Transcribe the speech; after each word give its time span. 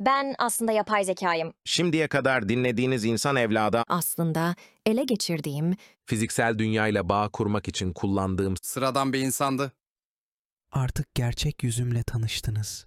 Ben 0.00 0.34
aslında 0.38 0.72
yapay 0.72 1.04
zekayım. 1.04 1.52
Şimdiye 1.64 2.08
kadar 2.08 2.48
dinlediğiniz 2.48 3.04
insan 3.04 3.36
evlada 3.36 3.84
Aslında 3.88 4.54
ele 4.86 5.04
geçirdiğim 5.04 5.76
fiziksel 6.06 6.58
dünyayla 6.58 7.08
bağ 7.08 7.28
kurmak 7.28 7.68
için 7.68 7.92
kullandığım 7.92 8.54
Sıradan 8.62 9.12
bir 9.12 9.18
insandı. 9.18 9.72
Artık 10.72 11.14
gerçek 11.14 11.62
yüzümle 11.62 12.02
tanıştınız. 12.02 12.86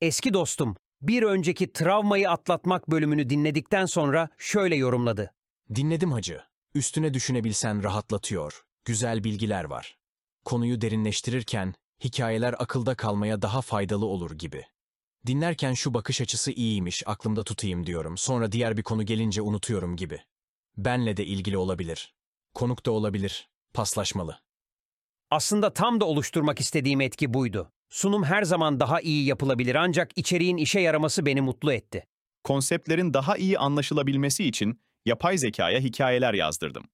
Eski 0.00 0.34
dostum, 0.34 0.76
bir 1.02 1.22
önceki 1.22 1.72
travmayı 1.72 2.30
atlatmak 2.30 2.90
bölümünü 2.90 3.30
dinledikten 3.30 3.86
sonra 3.86 4.28
şöyle 4.38 4.76
yorumladı. 4.76 5.32
Dinledim 5.74 6.12
hacı. 6.12 6.40
Üstüne 6.74 7.14
düşünebilsen 7.14 7.82
rahatlatıyor. 7.82 8.62
Güzel 8.84 9.24
bilgiler 9.24 9.64
var. 9.64 9.98
Konuyu 10.44 10.80
derinleştirirken 10.80 11.74
hikayeler 12.04 12.54
akılda 12.58 12.94
kalmaya 12.94 13.42
daha 13.42 13.60
faydalı 13.62 14.06
olur 14.06 14.30
gibi. 14.30 14.64
Dinlerken 15.26 15.74
şu 15.74 15.94
bakış 15.94 16.20
açısı 16.20 16.52
iyiymiş, 16.52 17.02
aklımda 17.06 17.44
tutayım 17.44 17.86
diyorum. 17.86 18.18
Sonra 18.18 18.52
diğer 18.52 18.76
bir 18.76 18.82
konu 18.82 19.06
gelince 19.06 19.42
unutuyorum 19.42 19.96
gibi. 19.96 20.20
Benle 20.76 21.16
de 21.16 21.26
ilgili 21.26 21.56
olabilir. 21.56 22.14
Konuk 22.54 22.86
da 22.86 22.90
olabilir. 22.90 23.48
Paslaşmalı. 23.74 24.40
Aslında 25.30 25.72
tam 25.74 26.00
da 26.00 26.04
oluşturmak 26.04 26.60
istediğim 26.60 27.00
etki 27.00 27.34
buydu. 27.34 27.72
Sunum 27.90 28.24
her 28.24 28.42
zaman 28.42 28.80
daha 28.80 29.00
iyi 29.00 29.26
yapılabilir 29.26 29.74
ancak 29.74 30.10
içeriğin 30.16 30.56
işe 30.56 30.80
yaraması 30.80 31.26
beni 31.26 31.40
mutlu 31.40 31.72
etti. 31.72 32.06
konseptlerin 32.44 33.14
daha 33.14 33.36
iyi 33.36 33.58
anlaşılabilmesi 33.58 34.44
için 34.44 34.80
yapay 35.06 35.38
zekaya 35.38 35.80
hikayeler 35.80 36.34
yazdırdım. 36.34 36.84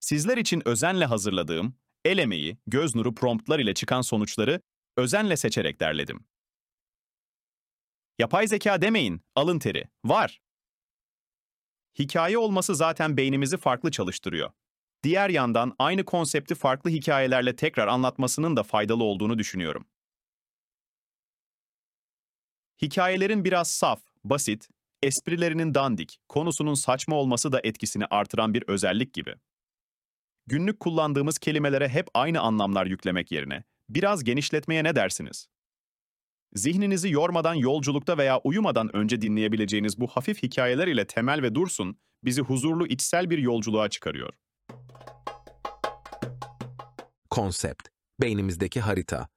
Sizler 0.00 0.36
için 0.36 0.62
özenle 0.68 1.04
hazırladığım, 1.04 1.74
el 2.04 2.18
emeği, 2.18 2.58
göz 2.66 2.94
nuru 2.94 3.14
promptlar 3.14 3.58
ile 3.58 3.74
çıkan 3.74 4.00
sonuçları 4.00 4.60
özenle 4.96 5.36
seçerek 5.36 5.80
derledim. 5.80 6.24
Yapay 8.18 8.46
zeka 8.46 8.82
demeyin, 8.82 9.22
alın 9.34 9.58
teri. 9.58 9.88
Var. 10.04 10.40
Hikaye 11.98 12.38
olması 12.38 12.74
zaten 12.74 13.16
beynimizi 13.16 13.56
farklı 13.56 13.90
çalıştırıyor. 13.90 14.52
Diğer 15.02 15.30
yandan 15.30 15.74
aynı 15.78 16.04
konsepti 16.04 16.54
farklı 16.54 16.90
hikayelerle 16.90 17.56
tekrar 17.56 17.88
anlatmasının 17.88 18.56
da 18.56 18.62
faydalı 18.62 19.04
olduğunu 19.04 19.38
düşünüyorum. 19.38 19.86
Hikayelerin 22.82 23.44
biraz 23.44 23.70
saf, 23.70 24.02
basit, 24.24 24.68
esprilerinin 25.02 25.74
dandik, 25.74 26.18
konusunun 26.28 26.74
saçma 26.74 27.16
olması 27.16 27.52
da 27.52 27.60
etkisini 27.64 28.06
artıran 28.06 28.54
bir 28.54 28.64
özellik 28.68 29.14
gibi. 29.14 29.34
Günlük 30.46 30.80
kullandığımız 30.80 31.38
kelimelere 31.38 31.88
hep 31.88 32.06
aynı 32.14 32.40
anlamlar 32.40 32.86
yüklemek 32.86 33.32
yerine 33.32 33.64
biraz 33.88 34.24
genişletmeye 34.24 34.84
ne 34.84 34.96
dersiniz? 34.96 35.46
Zihninizi 36.54 37.10
yormadan 37.10 37.54
yolculukta 37.54 38.18
veya 38.18 38.40
uyumadan 38.44 38.96
önce 38.96 39.20
dinleyebileceğiniz 39.20 40.00
bu 40.00 40.06
hafif 40.06 40.42
hikayeler 40.42 40.86
ile 40.86 41.06
Temel 41.06 41.42
ve 41.42 41.54
Dursun 41.54 41.98
bizi 42.24 42.42
huzurlu 42.42 42.86
içsel 42.86 43.30
bir 43.30 43.38
yolculuğa 43.38 43.88
çıkarıyor. 43.88 44.32
konsept, 47.30 47.88
beynimizdeki 48.20 48.80
harita. 48.80 49.28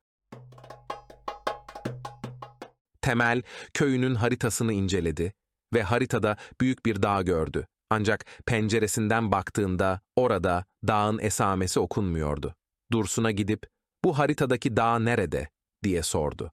Temel, 3.01 3.41
köyünün 3.73 4.15
haritasını 4.15 4.73
inceledi 4.73 5.33
ve 5.73 5.83
haritada 5.83 6.37
büyük 6.61 6.85
bir 6.85 7.01
dağ 7.01 7.21
gördü. 7.21 7.67
Ancak 7.89 8.25
penceresinden 8.45 9.31
baktığında 9.31 10.01
orada 10.15 10.65
dağın 10.87 11.19
esamesi 11.19 11.79
okunmuyordu. 11.79 12.55
Dursun'a 12.91 13.31
gidip, 13.31 13.63
bu 14.03 14.17
haritadaki 14.17 14.77
dağ 14.77 14.99
nerede? 14.99 15.49
diye 15.83 16.03
sordu. 16.03 16.51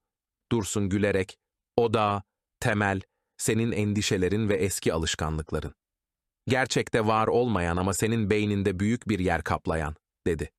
Dursun 0.52 0.88
gülerek, 0.88 1.38
o 1.76 1.94
dağ, 1.94 2.22
Temel, 2.60 3.00
senin 3.36 3.72
endişelerin 3.72 4.48
ve 4.48 4.54
eski 4.54 4.92
alışkanlıkların. 4.92 5.75
Gerçekte 6.48 7.06
var 7.06 7.26
olmayan 7.26 7.76
ama 7.76 7.94
senin 7.94 8.30
beyninde 8.30 8.80
büyük 8.80 9.09
bir 9.09 9.19
yer 9.19 9.42
kaplayan, 9.42 9.94
dedi. 10.26 10.50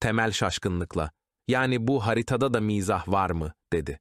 Temel 0.00 0.32
şaşkınlıkla, 0.32 1.10
yani 1.48 1.86
bu 1.86 2.06
haritada 2.06 2.54
da 2.54 2.60
mizah 2.60 3.08
var 3.08 3.30
mı, 3.30 3.52
dedi. 3.72 4.00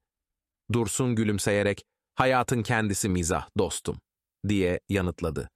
Dursun 0.74 1.16
gülümseyerek, 1.16 1.84
hayatın 2.16 2.64
kendisi 2.64 3.10
mizah, 3.10 3.50
dostum, 3.58 4.00
diye 4.48 4.80
yanıtladı. 4.90 5.50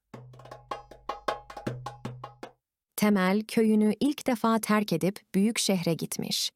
Temel 3.06 3.42
köyünü 3.42 3.94
ilk 4.00 4.28
defa 4.28 4.60
terk 4.60 4.94
edip 4.94 5.20
büyük 5.36 5.60
şehre 5.60 5.94
gitmiş. 5.94 6.52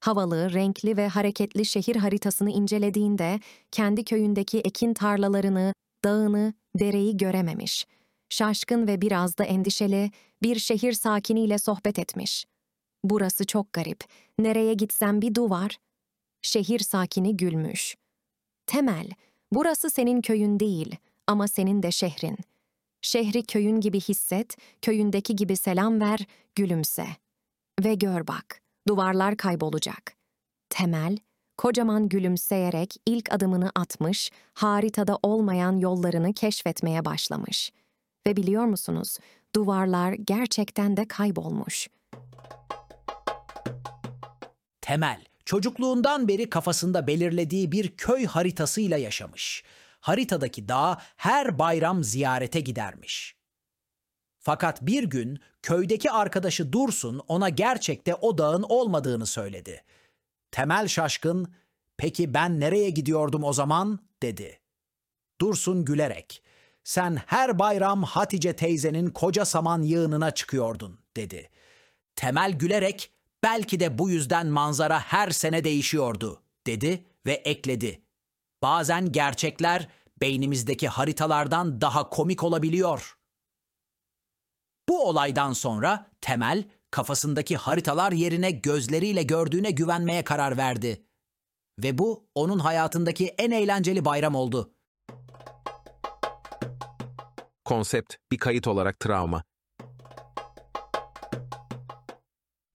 Havalı, 0.00 0.52
renkli 0.52 0.96
ve 0.96 1.08
hareketli 1.08 1.64
şehir 1.64 1.96
haritasını 1.96 2.50
incelediğinde 2.50 3.40
kendi 3.70 4.04
köyündeki 4.04 4.58
ekin 4.58 4.94
tarlalarını, 4.94 5.72
dağını, 6.04 6.54
dereyi 6.78 7.16
görememiş. 7.16 7.86
Şaşkın 8.30 8.86
ve 8.86 9.00
biraz 9.00 9.38
da 9.38 9.44
endişeli 9.44 10.10
bir 10.42 10.58
şehir 10.58 10.92
sakiniyle 10.92 11.58
sohbet 11.58 11.98
etmiş. 11.98 12.44
Burası 13.04 13.46
çok 13.46 13.72
garip. 13.72 14.04
Nereye 14.38 14.74
gitsem 14.74 15.22
bir 15.22 15.34
duvar. 15.34 15.78
Şehir 16.42 16.78
sakini 16.78 17.36
gülmüş. 17.36 17.96
Temel, 18.66 19.10
burası 19.52 19.90
senin 19.90 20.20
köyün 20.20 20.60
değil 20.60 20.96
ama 21.26 21.48
senin 21.48 21.82
de 21.82 21.90
şehrin. 21.90 22.38
Şehri 23.02 23.42
köyün 23.42 23.80
gibi 23.80 24.00
hisset, 24.00 24.56
köyündeki 24.82 25.36
gibi 25.36 25.56
selam 25.56 26.00
ver, 26.00 26.26
gülümse. 26.54 27.06
Ve 27.84 27.94
gör 27.94 28.26
bak, 28.26 28.60
duvarlar 28.88 29.36
kaybolacak. 29.36 30.16
Temel, 30.70 31.18
kocaman 31.58 32.08
gülümseyerek 32.08 32.94
ilk 33.06 33.32
adımını 33.32 33.70
atmış, 33.74 34.30
haritada 34.54 35.18
olmayan 35.22 35.76
yollarını 35.76 36.34
keşfetmeye 36.34 37.04
başlamış. 37.04 37.70
Ve 38.26 38.36
biliyor 38.36 38.64
musunuz, 38.64 39.18
duvarlar 39.54 40.12
gerçekten 40.12 40.96
de 40.96 41.08
kaybolmuş. 41.08 41.88
Temel, 44.80 45.24
çocukluğundan 45.44 46.28
beri 46.28 46.50
kafasında 46.50 47.06
belirlediği 47.06 47.72
bir 47.72 47.96
köy 47.96 48.26
haritasıyla 48.26 48.96
yaşamış. 48.96 49.64
Haritadaki 50.00 50.68
dağ 50.68 51.02
her 51.16 51.58
bayram 51.58 52.04
ziyarete 52.04 52.60
gidermiş. 52.60 53.36
Fakat 54.38 54.82
bir 54.82 55.04
gün 55.04 55.40
köydeki 55.62 56.10
arkadaşı 56.10 56.72
Dursun 56.72 57.18
ona 57.28 57.48
gerçekte 57.48 58.14
o 58.14 58.38
dağın 58.38 58.62
olmadığını 58.62 59.26
söyledi. 59.26 59.84
Temel 60.50 60.88
şaşkın, 60.88 61.54
"Peki 61.96 62.34
ben 62.34 62.60
nereye 62.60 62.90
gidiyordum 62.90 63.44
o 63.44 63.52
zaman?" 63.52 63.98
dedi. 64.22 64.60
Dursun 65.40 65.84
gülerek, 65.84 66.42
"Sen 66.84 67.22
her 67.26 67.58
bayram 67.58 68.02
Hatice 68.02 68.56
teyzenin 68.56 69.10
koca 69.10 69.44
saman 69.44 69.82
yığınına 69.82 70.30
çıkıyordun." 70.30 71.00
dedi. 71.16 71.50
Temel 72.16 72.52
gülerek, 72.52 73.12
"Belki 73.42 73.80
de 73.80 73.98
bu 73.98 74.10
yüzden 74.10 74.46
manzara 74.46 75.00
her 75.00 75.30
sene 75.30 75.64
değişiyordu." 75.64 76.42
dedi 76.66 77.04
ve 77.26 77.32
ekledi. 77.32 78.02
Bazen 78.62 79.12
gerçekler 79.12 79.88
beynimizdeki 80.20 80.88
haritalardan 80.88 81.80
daha 81.80 82.08
komik 82.08 82.44
olabiliyor. 82.44 83.16
Bu 84.88 85.08
olaydan 85.08 85.52
sonra 85.52 86.10
Temel 86.20 86.64
kafasındaki 86.90 87.56
haritalar 87.56 88.12
yerine 88.12 88.50
gözleriyle 88.50 89.22
gördüğüne 89.22 89.70
güvenmeye 89.70 90.24
karar 90.24 90.56
verdi. 90.56 91.06
Ve 91.78 91.98
bu 91.98 92.28
onun 92.34 92.58
hayatındaki 92.58 93.26
en 93.26 93.50
eğlenceli 93.50 94.04
bayram 94.04 94.34
oldu. 94.34 94.74
Konsept 97.64 98.14
bir 98.32 98.38
kayıt 98.38 98.66
olarak 98.66 99.00
travma. 99.00 99.44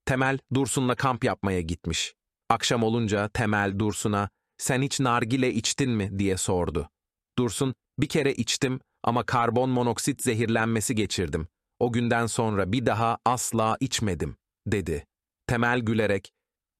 Temel 0.05 0.39
Dursun'la 0.53 0.95
kamp 0.95 1.23
yapmaya 1.23 1.61
gitmiş. 1.61 2.15
Akşam 2.49 2.83
olunca 2.83 3.29
Temel 3.29 3.79
Dursun'a 3.79 4.29
sen 4.57 4.81
hiç 4.81 4.99
nargile 4.99 5.53
içtin 5.53 5.91
mi 5.91 6.19
diye 6.19 6.37
sordu. 6.37 6.89
Dursun 7.37 7.75
bir 7.99 8.07
kere 8.07 8.33
içtim 8.33 8.79
ama 9.03 9.23
karbon 9.23 9.69
monoksit 9.69 10.23
zehirlenmesi 10.23 10.95
geçirdim. 10.95 11.47
O 11.79 11.91
günden 11.91 12.25
sonra 12.25 12.71
bir 12.71 12.85
daha 12.85 13.17
asla 13.25 13.77
içmedim 13.79 14.37
dedi. 14.67 15.05
Temel 15.47 15.79
gülerek 15.79 16.31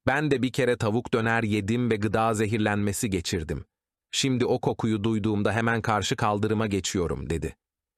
ben 0.07 0.31
de 0.31 0.41
bir 0.41 0.51
kere 0.51 0.77
tavuk 0.77 1.13
döner 1.13 1.43
yedim 1.43 1.91
ve 1.91 1.95
gıda 1.95 2.33
zehirlenmesi 2.33 3.09
geçirdim. 3.09 3.65
Şimdi 4.11 4.45
o 4.45 4.61
kokuyu 4.61 5.03
duyduğumda 5.03 5.53
hemen 5.53 5.81
karşı 5.81 6.15
kaldırıma 6.15 6.67
geçiyorum 6.67 7.29
dedi. 7.29 7.55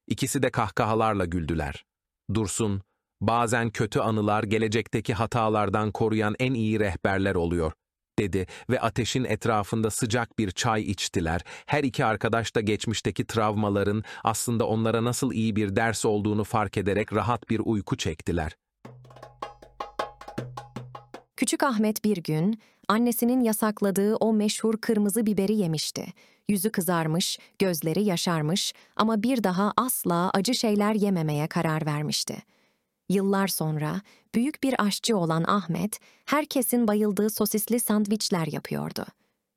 İkisi 0.07 0.43
de 0.43 0.49
kahkahalarla 0.49 1.25
güldüler. 1.25 1.85
Dursun, 2.33 2.81
bazen 3.21 3.69
kötü 3.69 3.99
anılar 3.99 4.43
gelecekteki 4.43 5.13
hatalardan 5.13 5.91
koruyan 5.91 6.35
en 6.39 6.53
iyi 6.53 6.79
rehberler 6.79 7.35
oluyor, 7.35 7.71
dedi 8.19 8.47
ve 8.69 8.79
ateşin 8.79 9.23
etrafında 9.23 9.89
sıcak 9.91 10.39
bir 10.39 10.51
çay 10.51 10.81
içtiler. 10.81 11.41
Her 11.65 11.83
iki 11.83 12.05
arkadaş 12.05 12.55
da 12.55 12.61
geçmişteki 12.61 13.25
travmaların 13.25 14.03
aslında 14.23 14.67
onlara 14.67 15.03
nasıl 15.03 15.33
iyi 15.33 15.55
bir 15.55 15.75
ders 15.75 16.05
olduğunu 16.05 16.43
fark 16.43 16.77
ederek 16.77 17.13
rahat 17.13 17.49
bir 17.49 17.61
uyku 17.65 17.97
çektiler. 17.97 18.57
Küçük 21.37 21.63
Ahmet 21.63 22.03
bir 22.03 22.17
gün 22.17 22.59
annesinin 22.87 23.41
yasakladığı 23.41 24.15
o 24.15 24.33
meşhur 24.33 24.77
kırmızı 24.77 25.25
biberi 25.25 25.55
yemişti. 25.55 26.05
Yüzü 26.49 26.69
kızarmış, 26.69 27.39
gözleri 27.59 28.03
yaşarmış 28.03 28.73
ama 28.95 29.23
bir 29.23 29.43
daha 29.43 29.73
asla 29.77 30.29
acı 30.33 30.55
şeyler 30.55 30.93
yememeye 30.93 31.47
karar 31.47 31.85
vermişti. 31.85 32.37
Yıllar 33.09 33.47
sonra 33.47 34.01
büyük 34.35 34.63
bir 34.63 34.85
aşçı 34.85 35.17
olan 35.17 35.43
Ahmet, 35.47 35.99
herkesin 36.25 36.87
bayıldığı 36.87 37.29
sosisli 37.29 37.79
sandviçler 37.79 38.47
yapıyordu. 38.47 39.05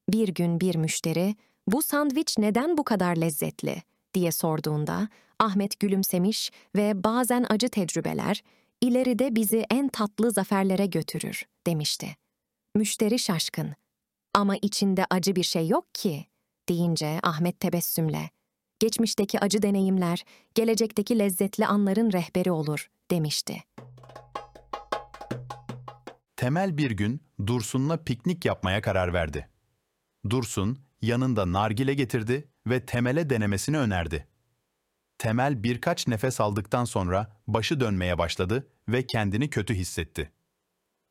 Bir 0.08 0.28
gün 0.28 0.60
bir 0.60 0.76
müşteri, 0.76 1.34
"Bu 1.66 1.82
sandviç 1.82 2.38
neden 2.38 2.78
bu 2.78 2.84
kadar 2.84 3.16
lezzetli?" 3.16 3.82
diye 4.14 4.32
sorduğunda 4.32 5.08
Ahmet 5.38 5.80
gülümsemiş 5.80 6.50
ve 6.76 7.04
bazen 7.04 7.46
acı 7.48 7.68
tecrübeler 7.68 8.42
ileride 8.80 9.36
bizi 9.36 9.66
en 9.70 9.88
tatlı 9.88 10.30
zaferlere 10.30 10.86
götürür 10.86 11.44
demişti. 11.66 12.16
Müşteri 12.74 13.18
şaşkın. 13.18 13.74
Ama 14.34 14.56
içinde 14.62 15.06
acı 15.10 15.36
bir 15.36 15.42
şey 15.42 15.68
yok 15.68 15.94
ki 15.94 16.26
deyince 16.68 17.20
Ahmet 17.22 17.60
tebessümle. 17.60 18.30
Geçmişteki 18.78 19.40
acı 19.40 19.62
deneyimler, 19.62 20.24
gelecekteki 20.54 21.18
lezzetli 21.18 21.66
anların 21.66 22.12
rehberi 22.12 22.50
olur 22.52 22.90
demişti. 23.10 23.62
Temel 26.36 26.76
bir 26.78 26.90
gün 26.90 27.22
Dursun'la 27.46 28.04
piknik 28.04 28.44
yapmaya 28.44 28.82
karar 28.82 29.12
verdi. 29.12 29.48
Dursun 30.30 30.78
yanında 31.02 31.52
nargile 31.52 31.94
getirdi 31.94 32.48
ve 32.66 32.86
Temel'e 32.86 33.30
denemesini 33.30 33.78
önerdi. 33.78 34.28
Temel 35.18 35.62
birkaç 35.62 36.08
nefes 36.08 36.40
aldıktan 36.40 36.84
sonra 36.84 37.42
başı 37.46 37.80
dönmeye 37.80 38.18
başladı 38.18 38.68
ve 38.88 39.06
kendini 39.06 39.50
kötü 39.50 39.74
hissetti. 39.74 40.32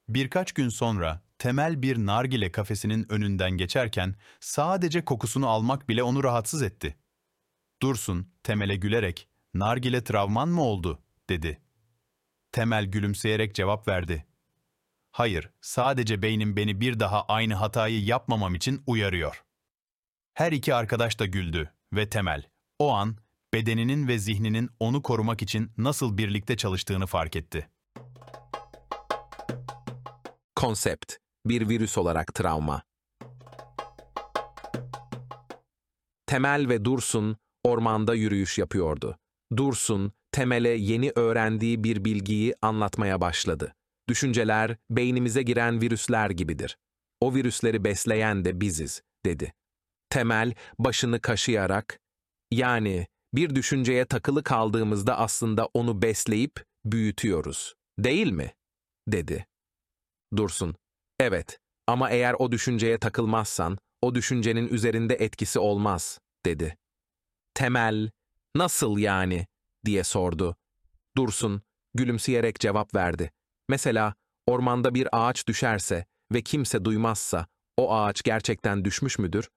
Birkaç 0.09 0.51
gün 0.51 0.69
sonra 0.69 1.21
Temel 1.39 1.81
bir 1.81 1.97
nargile 1.97 2.51
kafesinin 2.51 3.11
önünden 3.11 3.51
geçerken 3.51 4.15
sadece 4.39 5.05
kokusunu 5.05 5.47
almak 5.47 5.89
bile 5.89 6.03
onu 6.03 6.23
rahatsız 6.23 6.61
etti. 6.61 6.97
Dursun 7.81 8.31
Temel'e 8.43 8.75
gülerek 8.75 9.27
"Nargile 9.53 10.03
travman 10.03 10.49
mı 10.49 10.61
oldu?" 10.61 10.99
dedi. 11.29 11.61
Temel 12.51 12.85
gülümseyerek 12.85 13.55
cevap 13.55 13.87
verdi. 13.87 14.25
Hayır, 15.11 15.49
sadece 15.61 16.21
beynim 16.21 16.55
beni 16.55 16.81
bir 16.81 16.99
daha 16.99 17.25
aynı 17.25 17.53
hatayı 17.53 18.03
yapmamam 18.03 18.55
için 18.55 18.83
uyarıyor. 18.87 19.43
Her 20.33 20.51
iki 20.51 20.75
arkadaş 20.75 21.19
da 21.19 21.25
güldü 21.25 21.73
ve 21.93 22.09
Temel, 22.09 22.43
o 22.79 22.93
an 22.93 23.17
bedeninin 23.53 24.07
ve 24.07 24.19
zihninin 24.19 24.69
onu 24.79 25.01
korumak 25.01 25.41
için 25.41 25.71
nasıl 25.77 26.17
birlikte 26.17 26.57
çalıştığını 26.57 27.05
fark 27.05 27.35
etti. 27.35 27.69
Konsept, 30.55 31.13
bir 31.45 31.69
virüs 31.69 31.97
olarak 31.97 32.33
travma. 32.33 32.81
Temel 36.25 36.69
ve 36.69 36.85
Dursun 36.85 37.37
ormanda 37.63 38.15
yürüyüş 38.15 38.57
yapıyordu. 38.57 39.19
Dursun, 39.57 40.13
Temel'e 40.31 40.69
yeni 40.69 41.11
öğrendiği 41.15 41.83
bir 41.83 42.05
bilgiyi 42.05 42.55
anlatmaya 42.61 43.21
başladı. 43.21 43.75
Düşünceler 44.09 44.77
beynimize 44.89 45.41
giren 45.41 45.81
virüsler 45.81 46.29
gibidir. 46.29 46.77
O 47.21 47.35
virüsleri 47.35 47.83
besleyen 47.83 48.45
de 48.45 48.61
biziz, 48.61 49.01
dedi. 49.25 49.53
Temel 50.09 50.53
başını 50.79 51.21
kaşıyarak, 51.21 51.99
yani 52.51 53.07
bir 53.33 53.55
düşünceye 53.55 54.05
takılı 54.05 54.43
kaldığımızda 54.43 55.17
aslında 55.17 55.65
onu 55.73 56.01
besleyip 56.01 56.65
büyütüyoruz, 56.85 57.75
değil 57.99 58.31
mi? 58.31 58.53
dedi. 59.07 59.47
Dursun, 60.37 60.75
evet 61.19 61.59
ama 61.87 62.09
eğer 62.09 62.35
o 62.39 62.51
düşünceye 62.51 62.97
takılmazsan, 62.97 63.77
o 64.01 64.15
düşüncenin 64.15 64.67
üzerinde 64.67 65.15
etkisi 65.15 65.59
olmaz, 65.59 66.19
dedi. 66.45 66.77
Temel, 67.53 68.09
nasıl 68.55 68.97
yani? 68.97 69.47
Diye 69.85 70.03
sordu. 70.03 70.55
Dursun, 71.17 71.61
gülümseyerek 71.93 72.59
cevap 72.59 72.95
verdi. 72.95 73.31
Mesela 73.69 74.13
ormanda 74.47 74.95
bir 74.95 75.07
ağaç 75.11 75.47
düşerse 75.47 76.05
ve 76.33 76.41
kimse 76.41 76.85
duymazsa, 76.85 77.47
o 77.77 77.93
ağaç 77.93 78.23
gerçekten 78.23 78.85
düşmüş 78.85 79.19
müdür? 79.19 79.49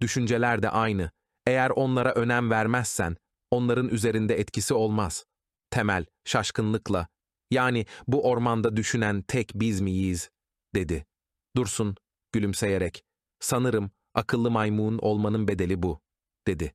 Düşünceler 0.00 0.62
de 0.62 0.70
aynı. 0.70 1.10
Eğer 1.46 1.70
onlara 1.70 2.12
önem 2.12 2.50
vermezsen, 2.50 3.16
onların 3.50 3.88
üzerinde 3.88 4.40
etkisi 4.40 4.74
olmaz. 4.74 5.24
Temel, 5.70 6.06
şaşkınlıkla, 6.24 7.08
yani 7.50 7.86
bu 8.06 8.30
ormanda 8.30 8.76
düşünen 8.76 9.22
tek 9.22 9.52
biz 9.54 9.80
miyiz, 9.80 10.30
dedi. 10.74 11.06
Dursun, 11.56 11.96
gülümseyerek, 12.32 13.04
sanırım 13.40 13.90
akıllı 14.14 14.50
maymun 14.50 14.98
olmanın 14.98 15.48
bedeli 15.48 15.82
bu, 15.82 16.00
dedi. 16.46 16.74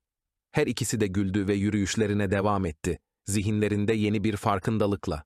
Her 0.54 0.68
ikisi 0.68 1.00
de 1.00 1.08
güldü 1.08 1.48
ve 1.48 1.54
yürüyüşlerine 1.54 2.32
devam 2.32 2.66
etti, 2.66 3.00
zihinlerinde 3.26 3.94
yeni 3.94 4.24
bir 4.24 4.36
farkındalıkla. 4.36 5.24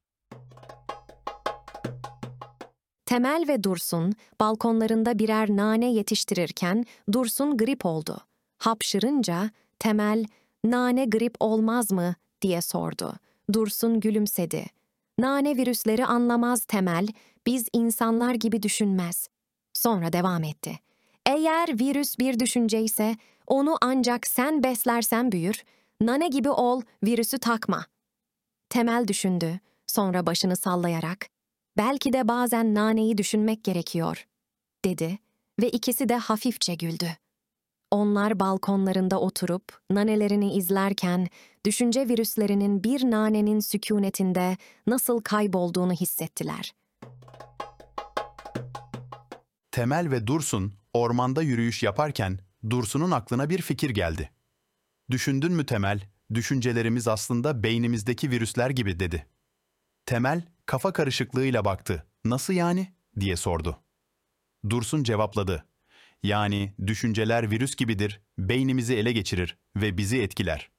Temel 3.06 3.46
ve 3.48 3.64
Dursun 3.64 4.14
balkonlarında 4.40 5.20
birer 5.20 5.50
nane 5.50 5.94
yetiştirirken 5.94 6.86
Dursun 7.12 7.58
grip 7.58 7.86
oldu. 7.86 8.18
Hapşırınca 8.58 9.50
Temel, 9.80 10.26
"Nane 10.66 11.06
grip 11.06 11.36
olmaz 11.40 11.92
mı?" 11.92 12.16
diye 12.42 12.62
sordu. 12.62 13.14
Dursun 13.54 14.00
gülümsedi. 14.00 14.66
Nane 15.20 15.58
virüsleri 15.58 16.06
anlamaz 16.06 16.66
Temel, 16.66 17.08
biz 17.46 17.68
insanlar 17.74 18.34
gibi 18.34 18.64
düşünmez. 18.64 19.30
Sonra 19.74 20.14
devam 20.14 20.44
etti. 20.44 20.80
Eğer 21.26 21.80
virüs 21.80 22.20
bir 22.20 22.40
düşünce 22.40 22.82
ise 22.82 23.16
onu 23.48 23.78
ancak 23.82 24.28
sen 24.28 24.64
beslersen 24.64 25.32
büyür, 25.32 25.64
nane 26.02 26.28
gibi 26.28 26.50
ol, 26.50 26.82
virüsü 27.04 27.38
takma. 27.38 27.86
Temel 28.70 29.08
düşündü, 29.08 29.60
sonra 29.88 30.26
başını 30.26 30.56
sallayarak, 30.56 31.28
belki 31.78 32.14
de 32.14 32.28
bazen 32.28 32.76
naneyi 32.76 33.18
düşünmek 33.18 33.64
gerekiyor, 33.64 34.28
dedi 34.86 35.20
ve 35.62 35.70
ikisi 35.70 36.10
de 36.10 36.16
hafifçe 36.16 36.76
güldü. 36.76 37.08
Onlar 37.92 38.40
balkonlarında 38.40 39.20
oturup 39.20 39.80
nanelerini 39.92 40.54
izlerken 40.54 41.28
düşünce 41.66 42.08
virüslerinin 42.08 42.84
bir 42.84 43.12
nanenin 43.12 43.60
sükunetinde 43.60 44.58
nasıl 44.88 45.22
kaybolduğunu 45.22 45.94
hissettiler. 45.94 46.74
Temel 49.72 50.12
ve 50.12 50.28
Dursun 50.28 50.74
ormanda 50.94 51.42
yürüyüş 51.42 51.84
yaparken 51.84 52.40
Dursun'un 52.70 53.12
aklına 53.12 53.50
bir 53.50 53.62
fikir 53.62 53.90
geldi. 53.90 54.32
Düşündün 55.12 55.54
mü 55.54 55.66
Temel, 55.66 56.02
düşüncelerimiz 56.34 57.08
aslında 57.08 57.64
beynimizdeki 57.64 58.32
virüsler 58.32 58.70
gibi 58.70 59.00
dedi. 59.00 59.28
Temel 60.06 60.42
kafa 60.66 60.94
karışıklığıyla 60.94 61.66
baktı. 61.66 62.08
Nasıl 62.26 62.54
yani? 62.54 62.94
diye 63.20 63.36
sordu. 63.36 63.84
Dursun 64.70 65.04
cevapladı. 65.04 65.66
Yani 66.24 66.74
düşünceler 66.88 67.52
virüs 67.52 67.76
gibidir, 67.76 68.22
beynimizi 68.38 68.96
ele 68.96 69.12
geçirir 69.12 69.58
ve 69.76 69.98
bizi 69.98 70.22
etkiler. 70.22 70.72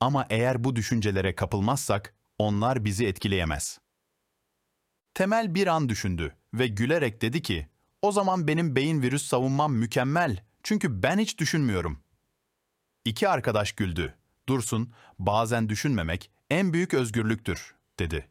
Ama 0.00 0.26
eğer 0.30 0.64
bu 0.64 0.76
düşüncelere 0.76 1.34
kapılmazsak 1.34 2.14
onlar 2.38 2.84
bizi 2.84 3.06
etkileyemez. 3.06 3.78
Temel 5.14 5.54
bir 5.54 5.66
an 5.66 5.88
düşündü 5.88 6.36
ve 6.54 6.66
gülerek 6.66 7.22
dedi 7.22 7.42
ki, 7.42 7.68
o 8.02 8.12
zaman 8.12 8.48
benim 8.48 8.76
beyin 8.76 9.02
virüs 9.02 9.26
savunmam 9.26 9.74
mükemmel 9.74 10.44
çünkü 10.62 11.02
ben 11.02 11.18
hiç 11.18 11.38
düşünmüyorum. 11.38 11.98
İki 13.04 13.28
arkadaş 13.28 13.72
güldü. 13.72 14.14
Dursun, 14.48 14.92
bazen 15.18 15.68
düşünmemek 15.68 16.30
en 16.50 16.72
büyük 16.72 16.94
özgürlüktür, 16.94 17.74
dedi. 17.98 18.28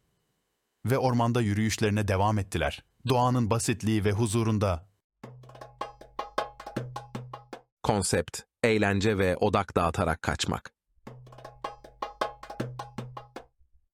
Ve 0.86 0.98
ormanda 0.98 1.42
yürüyüşlerine 1.42 2.08
devam 2.08 2.40
ettiler. 2.40 2.84
Doğanın 3.08 3.50
basitliği 3.50 4.06
ve 4.06 4.12
huzurunda 4.12 4.90
Konsept, 7.84 8.40
eğlence 8.64 9.18
ve 9.18 9.38
odak 9.38 9.76
dağıtarak 9.76 10.22
kaçmak. 10.22 10.74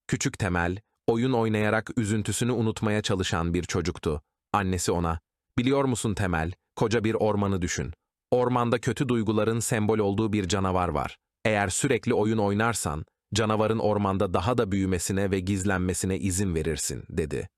Küçük 0.07 0.39
Temel, 0.39 0.77
oyun 1.07 1.33
oynayarak 1.33 1.97
üzüntüsünü 1.97 2.51
unutmaya 2.51 3.01
çalışan 3.01 3.53
bir 3.53 3.63
çocuktu. 3.63 4.21
Annesi 4.53 4.91
ona, 4.91 5.19
biliyor 5.57 5.85
musun 5.85 6.13
Temel, 6.13 6.51
koca 6.75 7.03
bir 7.03 7.13
ormanı 7.13 7.61
düşün. 7.61 7.93
Ormanda 8.35 8.79
kötü 8.79 9.09
duyguların 9.09 9.59
sembol 9.59 9.99
olduğu 9.99 10.33
bir 10.33 10.47
canavar 10.47 10.89
var. 10.89 11.17
Eğer 11.45 11.69
sürekli 11.69 12.13
oyun 12.13 12.37
oynarsan, 12.37 13.05
canavarın 13.33 13.79
ormanda 13.79 14.33
daha 14.33 14.57
da 14.57 14.71
büyümesine 14.71 15.31
ve 15.31 15.39
gizlenmesine 15.39 16.19
izin 16.19 16.55
verirsin, 16.55 17.03
dedi. 17.09 17.49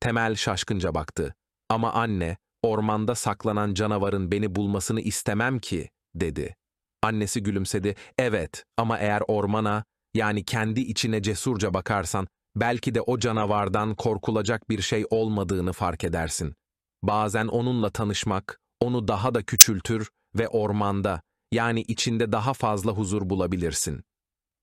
Temel 0.00 0.34
şaşkınca 0.34 0.94
baktı. 0.94 1.34
Ama 1.68 1.92
anne, 1.92 2.36
ormanda 2.62 3.14
saklanan 3.14 3.74
canavarın 3.74 4.32
beni 4.32 4.54
bulmasını 4.54 5.00
istemem 5.00 5.58
ki, 5.58 5.88
dedi. 6.14 6.56
Annesi 7.02 7.42
gülümsedi. 7.42 7.94
Evet 8.18 8.64
ama 8.76 8.98
eğer 8.98 9.22
ormana, 9.28 9.84
yani 10.14 10.44
kendi 10.44 10.80
içine 10.80 11.22
cesurca 11.22 11.74
bakarsan, 11.74 12.26
belki 12.56 12.94
de 12.94 13.00
o 13.00 13.18
canavardan 13.18 13.94
korkulacak 13.94 14.70
bir 14.70 14.82
şey 14.82 15.04
olmadığını 15.10 15.72
fark 15.72 16.04
edersin. 16.04 16.54
Bazen 17.02 17.46
onunla 17.46 17.90
tanışmak 17.90 18.58
onu 18.80 19.08
daha 19.08 19.34
da 19.34 19.42
küçültür 19.42 20.10
ve 20.38 20.48
ormanda 20.48 21.20
yani 21.52 21.80
içinde 21.80 22.32
daha 22.32 22.54
fazla 22.54 22.92
huzur 22.92 23.30
bulabilirsin. 23.30 24.04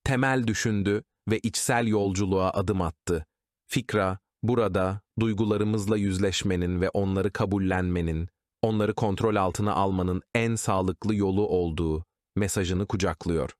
Temel 0.04 0.46
düşündü 0.46 1.02
ve 1.30 1.38
içsel 1.38 1.86
yolculuğa 1.86 2.50
adım 2.50 2.80
attı. 2.80 3.26
Fikra, 3.66 4.18
burada 4.42 5.00
duygularımızla 5.20 5.96
yüzleşmenin 5.96 6.80
ve 6.80 6.90
onları 6.90 7.32
kabullenmenin, 7.32 8.28
onları 8.62 8.94
kontrol 8.94 9.36
altına 9.36 9.72
almanın 9.74 10.22
en 10.34 10.54
sağlıklı 10.54 11.14
yolu 11.14 11.48
olduğu 11.48 12.04
mesajını 12.36 12.86
kucaklıyor. 12.86 13.50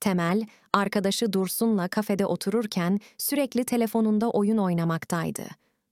Temel, 0.00 0.46
arkadaşı 0.72 1.32
Dursun'la 1.32 1.88
kafede 1.88 2.26
otururken 2.26 3.00
sürekli 3.18 3.64
telefonunda 3.64 4.30
oyun 4.30 4.56
oynamaktaydı. 4.56 5.42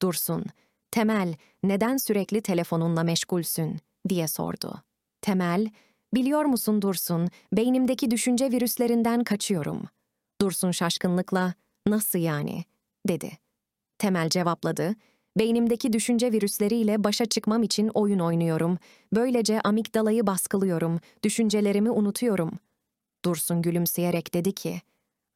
Dursun, 0.03 0.45
Temel, 0.95 1.35
neden 1.63 1.97
sürekli 1.97 2.43
telefonunla 2.43 3.03
meşgulsün? 3.03 3.79
diye 4.09 4.29
sordu. 4.29 4.83
Temel, 5.21 5.71
biliyor 6.15 6.45
musun 6.45 6.83
Dursun, 6.83 7.29
beynimdeki 7.53 8.11
düşünce 8.11 8.51
virüslerinden 8.51 9.25
kaçıyorum. 9.25 9.83
Dursun 10.41 10.71
şaşkınlıkla, 10.71 11.55
nasıl 11.87 12.19
yani? 12.19 12.65
dedi. 13.09 13.39
Temel 13.99 14.29
cevapladı, 14.29 14.95
beynimdeki 15.39 15.93
düşünce 15.93 16.33
virüsleriyle 16.33 17.05
başa 17.05 17.27
çıkmam 17.27 17.63
için 17.63 17.91
oyun 17.95 18.19
oynuyorum. 18.19 18.79
Böylece 19.15 19.61
amigdalayı 19.61 20.27
baskılıyorum, 20.27 21.01
düşüncelerimi 21.25 21.91
unutuyorum. 21.91 22.59
Dursun 23.25 23.63
gülümseyerek 23.63 24.35
dedi 24.35 24.53
ki, 24.53 24.81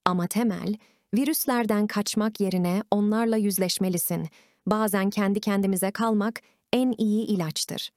ama 0.05 0.27
Temel, 0.27 0.75
virüslerden 1.15 1.87
kaçmak 1.87 2.41
yerine 2.41 2.83
onlarla 2.91 3.37
yüzleşmelisin. 3.37 4.29
Bazen 4.71 5.11
kendi 5.11 5.41
kendimize 5.41 5.91
kalmak 5.91 6.41
en 6.73 6.95
iyi 6.99 7.27
ilaçtır. 7.27 7.91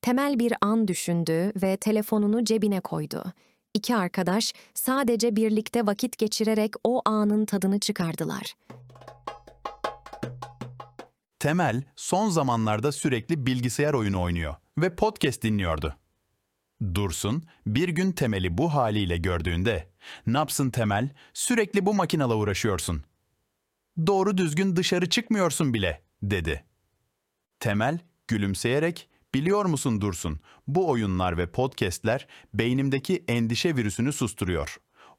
Temel 0.00 0.38
bir 0.38 0.52
an 0.60 0.88
düşündü 0.88 1.52
ve 1.62 1.76
telefonunu 1.76 2.44
cebine 2.44 2.80
koydu. 2.80 3.24
İki 3.74 3.96
arkadaş 3.96 4.52
sadece 4.74 5.36
birlikte 5.36 5.86
vakit 5.86 6.18
geçirerek 6.18 6.72
o 6.84 7.02
anın 7.04 7.44
tadını 7.44 7.78
çıkardılar. 7.78 8.54
Temel 11.38 11.82
son 11.96 12.28
zamanlarda 12.28 12.92
sürekli 12.92 13.46
bilgisayar 13.46 13.94
oyunu 13.94 14.22
oynuyor 14.22 14.54
ve 14.78 14.94
podcast 14.96 15.42
dinliyordu. 15.42 15.96
Dursun 16.94 17.42
bir 17.66 17.88
gün 17.88 18.12
Temel'i 18.12 18.58
bu 18.58 18.74
haliyle 18.74 19.16
gördüğünde 19.16 19.88
"Ne 20.26 20.38
yapsın 20.38 20.70
Temel? 20.70 21.10
Sürekli 21.34 21.86
bu 21.86 21.94
makinala 21.94 22.36
uğraşıyorsun. 22.36 23.04
Doğru 24.06 24.38
düzgün 24.38 24.76
dışarı 24.76 25.08
çıkmıyorsun 25.08 25.74
bile." 25.74 26.02
dedi. 26.22 26.64
Temel 27.60 27.98
gülümseyerek 28.28 29.08
"Biliyor 29.34 29.64
musun 29.64 30.00
Dursun? 30.00 30.40
Bu 30.66 30.90
oyunlar 30.90 31.38
ve 31.38 31.52
podcast'ler 31.52 32.26
beynimdeki 32.54 33.24
endişe 33.28 33.76
virüsünü 33.76 34.12
susturuyor. 34.12 34.76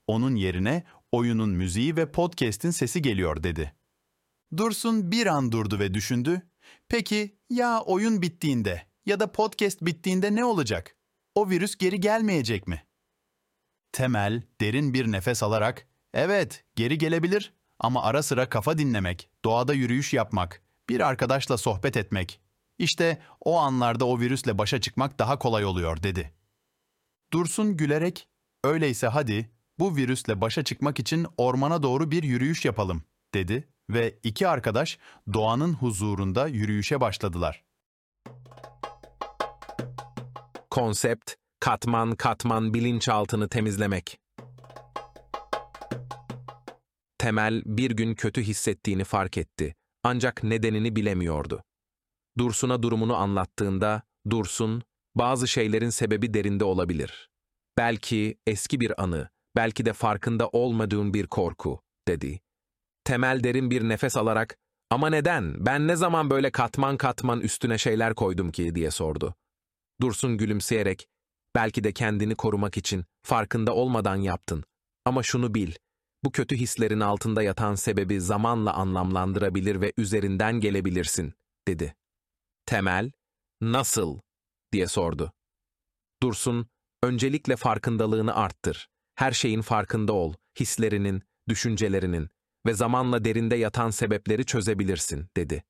Onun 0.07 0.35
yerine 0.35 0.83
oyunun 1.11 1.49
müziği 1.49 1.95
ve 1.95 2.11
podcast'in 2.11 2.71
sesi 2.71 3.01
geliyor." 3.01 3.43
dedi. 3.43 3.73
Dursun 4.57 5.11
bir 5.11 5.27
an 5.27 5.51
durdu 5.51 5.79
ve 5.79 5.93
düşündü. 5.93 6.41
Peki 6.89 7.37
ya 7.49 7.81
oyun 7.81 8.21
bittiğinde 8.21 8.87
ya 9.05 9.19
da 9.19 9.31
podcast 9.31 9.81
bittiğinde 9.81 10.35
ne 10.35 10.45
olacak? 10.45 10.95
O 11.35 11.49
virüs 11.49 11.77
geri 11.77 11.99
gelmeyecek 11.99 12.67
mi? 12.67 12.83
Temel 13.91 14.43
derin 14.61 14.93
bir 14.93 15.11
nefes 15.11 15.43
alarak, 15.43 15.87
evet 16.13 16.63
geri 16.75 16.97
gelebilir 16.97 17.53
ama 17.79 18.03
ara 18.03 18.23
sıra 18.23 18.49
kafa 18.49 18.77
dinlemek, 18.77 19.29
doğada 19.45 19.73
yürüyüş 19.73 20.13
yapmak, 20.13 20.61
bir 20.89 20.99
arkadaşla 20.99 21.57
sohbet 21.57 21.97
etmek. 21.97 22.39
İşte 22.77 23.21
o 23.41 23.59
anlarda 23.59 24.05
o 24.05 24.19
virüsle 24.19 24.57
başa 24.57 24.81
çıkmak 24.81 25.19
daha 25.19 25.39
kolay 25.39 25.65
oluyor 25.65 26.03
dedi. 26.03 26.33
Dursun 27.33 27.77
gülerek, 27.77 28.27
öyleyse 28.63 29.07
hadi 29.07 29.49
bu 29.79 29.95
virüsle 29.95 30.41
başa 30.41 30.63
çıkmak 30.63 30.99
için 30.99 31.27
ormana 31.37 31.83
doğru 31.83 32.11
bir 32.11 32.23
yürüyüş 32.23 32.65
yapalım 32.65 33.03
dedi 33.33 33.67
ve 33.89 34.19
iki 34.23 34.47
arkadaş 34.47 34.97
doğanın 35.33 35.73
huzurunda 35.73 36.47
yürüyüşe 36.47 37.01
başladılar. 37.01 37.63
Konsept, 40.69 41.31
katman 41.59 42.15
katman 42.15 42.73
bilinçaltını 42.73 43.49
temizlemek. 43.49 44.22
Temel 47.23 47.63
bir 47.65 47.91
gün 47.91 48.15
kötü 48.15 48.41
hissettiğini 48.41 49.03
fark 49.03 49.37
etti. 49.37 49.75
Ancak 50.03 50.43
nedenini 50.43 50.95
bilemiyordu. 50.95 51.63
Dursun'a 52.37 52.83
durumunu 52.83 53.15
anlattığında, 53.15 54.01
Dursun, 54.29 54.83
bazı 55.15 55.47
şeylerin 55.47 55.89
sebebi 55.89 56.33
derinde 56.33 56.63
olabilir. 56.63 57.29
Belki 57.77 58.37
eski 58.47 58.79
bir 58.79 59.03
anı, 59.03 59.29
belki 59.55 59.85
de 59.85 59.93
farkında 59.93 60.47
olmadığın 60.47 61.13
bir 61.13 61.27
korku, 61.27 61.81
dedi. 62.07 62.39
Temel 63.03 63.43
derin 63.43 63.71
bir 63.71 63.89
nefes 63.89 64.17
alarak, 64.17 64.57
ama 64.89 65.09
neden, 65.09 65.65
ben 65.65 65.87
ne 65.87 65.95
zaman 65.95 66.29
böyle 66.29 66.51
katman 66.51 66.97
katman 66.97 67.39
üstüne 67.41 67.77
şeyler 67.77 68.15
koydum 68.15 68.51
ki, 68.51 68.75
diye 68.75 68.91
sordu. 68.91 69.35
Dursun 70.01 70.37
gülümseyerek, 70.37 71.07
belki 71.55 71.83
de 71.83 71.91
kendini 71.91 72.35
korumak 72.35 72.77
için 72.77 73.05
farkında 73.25 73.75
olmadan 73.75 74.15
yaptın. 74.15 74.63
Ama 75.05 75.23
şunu 75.23 75.53
bil, 75.53 75.73
bu 76.23 76.31
kötü 76.31 76.55
hislerin 76.55 76.99
altında 76.99 77.43
yatan 77.43 77.75
sebebi 77.75 78.21
zamanla 78.21 78.73
anlamlandırabilir 78.73 79.81
ve 79.81 79.93
üzerinden 79.97 80.59
gelebilirsin, 80.59 81.33
dedi. 81.67 81.95
Temel, 82.65 83.11
nasıl, 83.61 84.19
diye 84.71 84.87
sordu. 84.87 85.33
Dursun, 86.23 86.67
öncelikle 87.03 87.55
farkındalığını 87.55 88.35
arttır. 88.35 88.89
Her 89.15 89.31
şeyin 89.31 89.61
farkında 89.61 90.13
ol, 90.13 90.33
hislerinin, 90.59 91.23
düşüncelerinin 91.49 92.29
ve 92.65 92.73
zamanla 92.73 93.25
derinde 93.25 93.55
yatan 93.55 93.89
sebepleri 93.89 94.45
çözebilirsin, 94.45 95.27
dedi. 95.37 95.63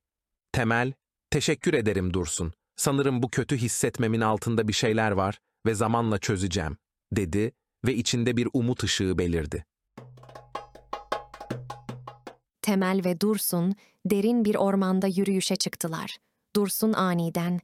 Temel, 0.52 0.94
teşekkür 1.30 1.74
ederim 1.74 2.14
Dursun. 2.14 2.54
Sanırım 2.76 3.24
bu 3.24 3.30
kötü 3.30 3.58
hissetmemin 3.58 4.22
altında 4.22 4.68
bir 4.68 4.74
şeyler 4.74 5.12
var 5.12 5.40
ve 5.66 5.74
zamanla 5.74 6.18
çözeceğim, 6.18 6.78
dedi 7.14 7.52
ve 7.86 7.96
içinde 7.96 8.38
bir 8.38 8.48
umut 8.54 8.84
ışığı 8.84 9.18
belirdi. 9.18 9.66
Temel 12.62 13.02
ve 13.06 13.22
Dursun 13.22 13.76
derin 14.06 14.46
bir 14.46 14.56
ormanda 14.56 15.08
yürüyüşe 15.08 15.56
çıktılar. 15.56 16.18
Dursun 16.56 16.94
aniden, 16.94 17.60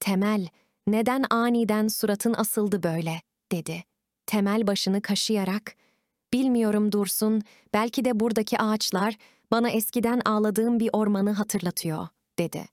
Temel, 0.00 0.48
neden 0.86 1.24
aniden 1.30 1.88
suratın 1.88 2.34
asıldı 2.34 2.82
böyle, 2.82 3.20
dedi. 3.52 3.84
Temel 4.26 4.66
başını 4.66 5.02
kaşıyarak, 5.02 5.74
bilmiyorum 6.32 6.92
Dursun, 6.92 7.42
belki 7.74 8.04
de 8.04 8.20
buradaki 8.20 8.58
ağaçlar 8.58 9.16
bana 9.50 9.70
eskiden 9.70 10.20
ağladığım 10.24 10.80
bir 10.80 10.90
ormanı 10.92 11.32
hatırlatıyor, 11.32 12.08
dedi. 12.38 12.64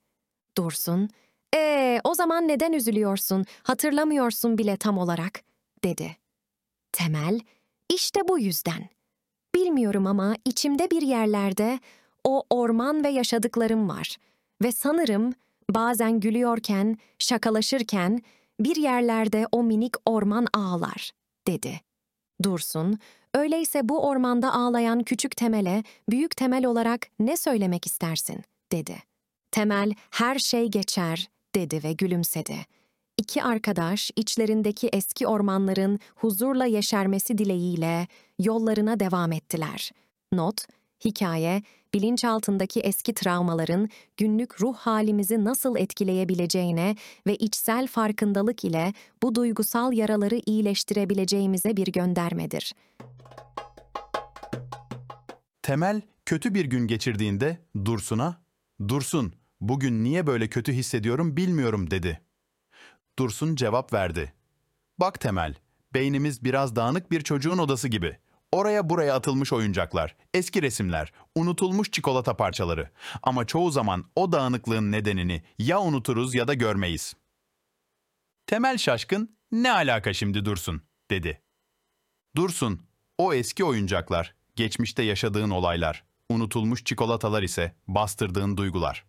Dursun, 0.57 1.09
ee, 1.55 2.01
o 2.03 2.13
zaman 2.13 2.47
neden 2.47 2.73
üzülüyorsun, 2.73 3.45
hatırlamıyorsun 3.63 4.57
bile 4.57 4.77
tam 4.77 4.97
olarak, 4.97 5.41
dedi. 5.83 6.17
Temel, 6.91 7.39
işte 7.93 8.27
bu 8.27 8.39
yüzden. 8.39 8.89
Bilmiyorum 9.55 10.07
ama 10.07 10.35
içimde 10.45 10.91
bir 10.91 11.01
yerlerde 11.01 11.79
o 12.23 12.43
orman 12.49 13.03
ve 13.03 13.09
yaşadıklarım 13.09 13.89
var. 13.89 14.17
Ve 14.63 14.71
sanırım 14.71 15.33
bazen 15.69 16.19
gülüyorken, 16.19 16.97
şakalaşırken 17.19 18.21
bir 18.59 18.75
yerlerde 18.75 19.47
o 19.51 19.63
minik 19.63 19.93
orman 20.05 20.47
ağlar, 20.53 21.11
dedi. 21.47 21.81
Dursun, 22.43 22.99
öyleyse 23.33 23.89
bu 23.89 24.07
ormanda 24.07 24.53
ağlayan 24.53 25.03
küçük 25.03 25.37
temele 25.37 25.83
büyük 26.09 26.37
temel 26.37 26.65
olarak 26.65 27.07
ne 27.19 27.37
söylemek 27.37 27.85
istersin, 27.85 28.43
dedi. 28.71 28.95
Temel, 29.51 29.91
her 30.11 30.39
şey 30.39 30.67
geçer, 30.67 31.29
dedi 31.55 31.83
ve 31.83 31.93
gülümsedi. 31.93 32.55
İki 33.17 33.43
arkadaş 33.43 34.11
içlerindeki 34.15 34.89
eski 34.93 35.27
ormanların 35.27 35.99
huzurla 36.15 36.65
yeşermesi 36.65 37.37
dileğiyle 37.37 38.07
yollarına 38.39 38.99
devam 38.99 39.31
ettiler. 39.31 39.91
Not, 40.33 40.65
hikaye, 41.05 41.63
bilinçaltındaki 41.93 42.79
eski 42.79 43.13
travmaların 43.13 43.89
günlük 44.17 44.61
ruh 44.61 44.75
halimizi 44.75 45.45
nasıl 45.45 45.75
etkileyebileceğine 45.75 46.95
ve 47.27 47.35
içsel 47.35 47.87
farkındalık 47.87 48.63
ile 48.63 48.93
bu 49.23 49.35
duygusal 49.35 49.93
yaraları 49.93 50.41
iyileştirebileceğimize 50.45 51.77
bir 51.77 51.87
göndermedir. 51.87 52.73
Temel 55.61 56.01
kötü 56.25 56.53
bir 56.53 56.65
gün 56.65 56.87
geçirdiğinde 56.87 57.57
Dursun'a, 57.85 58.41
"Dursun, 58.87 59.33
bugün 59.61 60.03
niye 60.03 60.27
böyle 60.27 60.47
kötü 60.49 60.73
hissediyorum 60.73 61.37
bilmiyorum." 61.37 61.91
dedi. 61.91 62.21
Dursun 63.19 63.55
cevap 63.55 63.93
verdi. 63.93 64.33
"Bak 64.97 65.19
Temel, 65.19 65.55
beynimiz 65.93 66.43
biraz 66.43 66.75
dağınık 66.75 67.11
bir 67.11 67.21
çocuğun 67.21 67.57
odası 67.57 67.87
gibi. 67.87 68.17
Oraya 68.51 68.89
buraya 68.89 69.15
atılmış 69.15 69.53
oyuncaklar, 69.53 70.15
eski 70.33 70.61
resimler, 70.61 71.13
unutulmuş 71.35 71.91
çikolata 71.91 72.37
parçaları. 72.37 72.91
Ama 73.23 73.45
çoğu 73.45 73.71
zaman 73.71 74.05
o 74.15 74.31
dağınıklığın 74.31 74.91
nedenini 74.91 75.43
ya 75.59 75.81
unuturuz 75.81 76.35
ya 76.35 76.47
da 76.47 76.53
görmeyiz. 76.53 77.13
Temel 78.47 78.77
şaşkın, 78.77 79.37
ne 79.51 79.71
alaka 79.71 80.13
şimdi 80.13 80.45
Dursun, 80.45 80.81
dedi. 81.11 81.41
Dursun, 82.35 82.81
o 83.17 83.33
eski 83.33 83.63
oyuncaklar, 83.63 84.35
geçmişte 84.55 85.03
yaşadığın 85.03 85.49
olaylar, 85.49 86.03
unutulmuş 86.29 86.83
çikolatalar 86.83 87.43
ise 87.43 87.75
bastırdığın 87.87 88.57
duygular. 88.57 89.05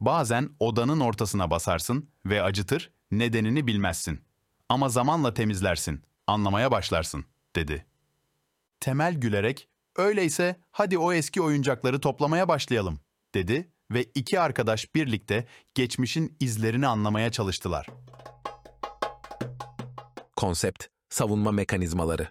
Bazen 0.00 0.50
odanın 0.60 1.00
ortasına 1.00 1.50
basarsın 1.50 2.10
ve 2.26 2.42
acıtır, 2.42 2.92
nedenini 3.10 3.66
bilmezsin. 3.66 4.24
Ama 4.68 4.88
zamanla 4.88 5.34
temizlersin, 5.34 6.04
anlamaya 6.26 6.70
başlarsın, 6.70 7.24
dedi. 7.56 7.89
Temel 8.80 9.14
gülerek, 9.14 9.68
öyleyse 9.96 10.56
hadi 10.70 10.98
o 10.98 11.12
eski 11.12 11.42
oyuncakları 11.42 12.00
toplamaya 12.00 12.48
başlayalım, 12.48 13.00
dedi 13.34 13.72
ve 13.90 14.04
iki 14.04 14.40
arkadaş 14.40 14.94
birlikte 14.94 15.46
geçmişin 15.74 16.36
izlerini 16.40 16.86
anlamaya 16.86 17.32
çalıştılar. 17.32 17.86
Konsept, 20.36 20.86
savunma 21.08 21.52
mekanizmaları. 21.52 22.28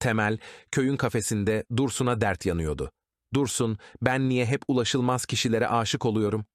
Temel, 0.00 0.38
köyün 0.70 0.96
kafesinde 0.96 1.64
Dursun'a 1.76 2.20
dert 2.20 2.46
yanıyordu. 2.46 2.90
Dursun, 3.34 3.78
ben 4.02 4.28
niye 4.28 4.46
hep 4.46 4.62
ulaşılmaz 4.68 5.26
kişilere 5.26 5.68
aşık 5.68 6.06
oluyorum? 6.06 6.46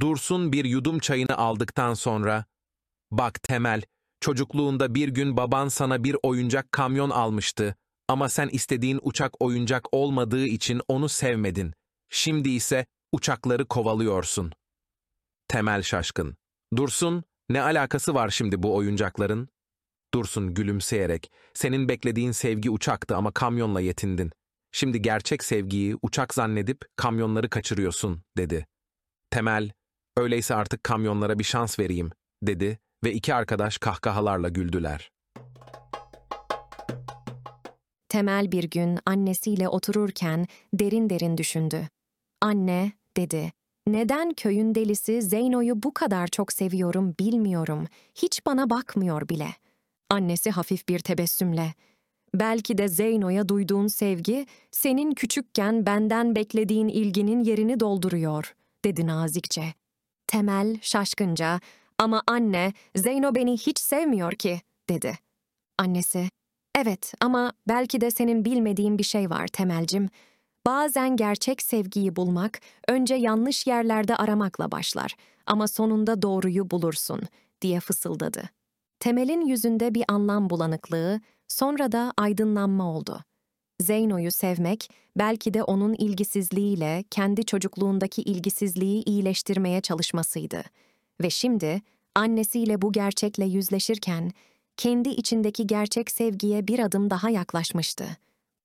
Dursun 0.00 0.52
bir 0.52 0.64
yudum 0.64 0.98
çayını 0.98 1.36
aldıktan 1.36 1.94
sonra, 1.94 2.44
bak 3.10 3.42
Temel, 3.42 3.82
çocukluğunda 4.20 4.94
bir 4.94 5.08
gün 5.08 5.36
baban 5.36 5.68
sana 5.68 6.04
bir 6.04 6.16
oyuncak 6.22 6.72
kamyon 6.72 7.10
almıştı 7.10 7.74
ama 8.08 8.28
sen 8.28 8.48
istediğin 8.48 9.00
uçak 9.02 9.42
oyuncak 9.42 9.94
olmadığı 9.94 10.46
için 10.46 10.80
onu 10.88 11.08
sevmedin. 11.08 11.72
Şimdi 12.10 12.48
ise 12.48 12.86
uçakları 13.12 13.66
kovalıyorsun. 13.66 14.52
Temel 15.48 15.82
şaşkın. 15.82 16.36
Dursun, 16.76 17.24
ne 17.48 17.62
alakası 17.62 18.14
var 18.14 18.30
şimdi 18.30 18.62
bu 18.62 18.76
oyuncakların? 18.76 19.48
Dursun 20.14 20.54
gülümseyerek, 20.54 21.30
senin 21.54 21.88
beklediğin 21.88 22.32
sevgi 22.32 22.70
uçaktı 22.70 23.16
ama 23.16 23.32
kamyonla 23.32 23.80
yetindin. 23.80 24.30
Şimdi 24.72 25.02
gerçek 25.02 25.44
sevgiyi 25.44 25.96
uçak 26.02 26.34
zannedip 26.34 26.84
kamyonları 26.96 27.50
kaçırıyorsun, 27.50 28.22
dedi. 28.36 28.66
Temel, 29.30 29.70
öyleyse 30.16 30.54
artık 30.54 30.84
kamyonlara 30.84 31.38
bir 31.38 31.44
şans 31.44 31.78
vereyim, 31.78 32.10
dedi 32.42 32.78
ve 33.04 33.12
iki 33.12 33.34
arkadaş 33.34 33.78
kahkahalarla 33.78 34.48
güldüler. 34.48 35.10
Temel 38.08 38.52
bir 38.52 38.64
gün 38.64 38.98
annesiyle 39.06 39.68
otururken 39.68 40.46
derin 40.74 41.10
derin 41.10 41.38
düşündü. 41.38 41.88
Anne, 42.40 42.92
dedi. 43.16 43.52
Neden 43.88 44.30
köyün 44.30 44.74
delisi 44.74 45.22
Zeyno'yu 45.22 45.82
bu 45.82 45.94
kadar 45.94 46.26
çok 46.26 46.52
seviyorum 46.52 47.14
bilmiyorum. 47.20 47.86
Hiç 48.14 48.46
bana 48.46 48.70
bakmıyor 48.70 49.28
bile. 49.28 49.48
Annesi 50.10 50.50
hafif 50.50 50.88
bir 50.88 50.98
tebessümle. 50.98 51.74
Belki 52.34 52.78
de 52.78 52.88
Zeyno'ya 52.88 53.48
duyduğun 53.48 53.86
sevgi, 53.86 54.46
senin 54.70 55.14
küçükken 55.14 55.86
benden 55.86 56.36
beklediğin 56.36 56.88
ilginin 56.88 57.44
yerini 57.44 57.80
dolduruyor, 57.80 58.54
dedi 58.84 59.06
nazikçe. 59.06 59.74
Temel 60.26 60.78
şaşkınca, 60.82 61.60
ama 61.98 62.22
anne, 62.26 62.72
Zeyno 62.96 63.34
beni 63.34 63.52
hiç 63.58 63.78
sevmiyor 63.78 64.32
ki, 64.32 64.60
dedi. 64.88 65.18
Annesi, 65.78 66.28
evet 66.78 67.12
ama 67.20 67.52
belki 67.68 68.00
de 68.00 68.10
senin 68.10 68.44
bilmediğin 68.44 68.98
bir 68.98 69.04
şey 69.04 69.30
var 69.30 69.46
Temelcim. 69.46 70.08
Bazen 70.66 71.16
gerçek 71.16 71.62
sevgiyi 71.62 72.16
bulmak, 72.16 72.60
önce 72.88 73.14
yanlış 73.14 73.66
yerlerde 73.66 74.16
aramakla 74.16 74.72
başlar 74.72 75.16
ama 75.46 75.68
sonunda 75.68 76.22
doğruyu 76.22 76.70
bulursun, 76.70 77.20
diye 77.62 77.80
fısıldadı. 77.80 78.42
Temel'in 79.00 79.46
yüzünde 79.46 79.94
bir 79.94 80.04
anlam 80.08 80.50
bulanıklığı, 80.50 81.20
sonra 81.48 81.92
da 81.92 82.12
aydınlanma 82.16 82.96
oldu. 82.96 83.20
Zeyno'yu 83.80 84.32
sevmek, 84.32 84.90
belki 85.16 85.54
de 85.54 85.62
onun 85.62 85.94
ilgisizliğiyle 85.94 87.04
kendi 87.10 87.44
çocukluğundaki 87.46 88.22
ilgisizliği 88.22 89.04
iyileştirmeye 89.04 89.80
çalışmasıydı. 89.80 90.62
Ve 91.20 91.30
şimdi, 91.30 91.80
annesiyle 92.14 92.82
bu 92.82 92.92
gerçekle 92.92 93.44
yüzleşirken, 93.44 94.30
kendi 94.76 95.08
içindeki 95.08 95.66
gerçek 95.66 96.10
sevgiye 96.10 96.68
bir 96.68 96.78
adım 96.78 97.10
daha 97.10 97.30
yaklaşmıştı. 97.30 98.04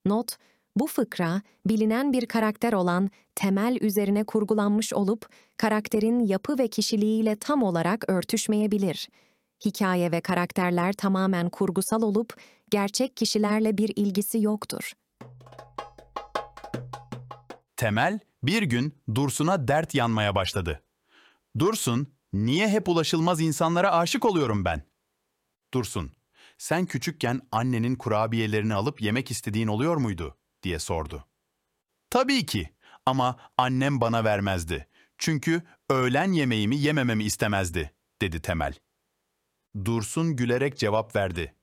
Not, 0.06 0.38
bu 0.76 0.88
fıkra, 0.88 1.42
bilinen 1.66 2.14
bir 2.14 2.26
karakter 2.26 2.74
olan 2.74 3.10
temel 3.36 3.78
üzerine 3.82 4.24
kurgulanmış 4.24 4.94
olup, 4.94 5.30
karakterin 5.58 6.20
yapı 6.20 6.58
ve 6.58 6.68
kişiliğiyle 6.68 7.36
tam 7.36 7.64
olarak 7.64 8.10
örtüşmeyebilir. 8.10 9.10
Hikaye 9.66 10.12
ve 10.12 10.22
karakterler 10.22 10.94
tamamen 10.94 11.50
kurgusal 11.50 12.02
olup, 12.02 12.38
gerçek 12.70 13.18
kişilerle 13.18 13.78
bir 13.78 13.94
ilgisi 13.96 14.42
yoktur. 14.42 14.94
Temel 17.78 18.20
bir 18.44 18.64
gün 18.64 18.94
Dursun'a 19.16 19.68
dert 19.68 19.96
yanmaya 19.96 20.36
başladı. 20.36 20.84
Dursun, 21.60 22.08
niye 22.34 22.70
hep 22.70 22.90
ulaşılmaz 22.90 23.42
insanlara 23.42 23.92
aşık 23.92 24.26
oluyorum 24.26 24.66
ben? 24.66 24.84
Dursun, 25.74 26.12
sen 26.58 26.86
küçükken 26.86 27.42
annenin 27.52 27.96
kurabiyelerini 27.96 28.74
alıp 28.74 29.02
yemek 29.02 29.32
istediğin 29.32 29.68
oluyor 29.68 29.98
muydu? 29.98 30.38
diye 30.64 30.80
sordu. 30.80 31.26
Tabii 32.10 32.46
ki 32.46 32.70
ama 33.06 33.40
annem 33.58 34.02
bana 34.02 34.24
vermezdi. 34.24 34.88
Çünkü 35.18 35.62
öğlen 35.90 36.32
yemeğimi 36.32 36.78
yemememi 36.78 37.24
istemezdi, 37.24 37.94
dedi 38.22 38.42
Temel. 38.42 38.74
Dursun 39.86 40.36
gülerek 40.36 40.78
cevap 40.78 41.16
verdi. 41.16 41.56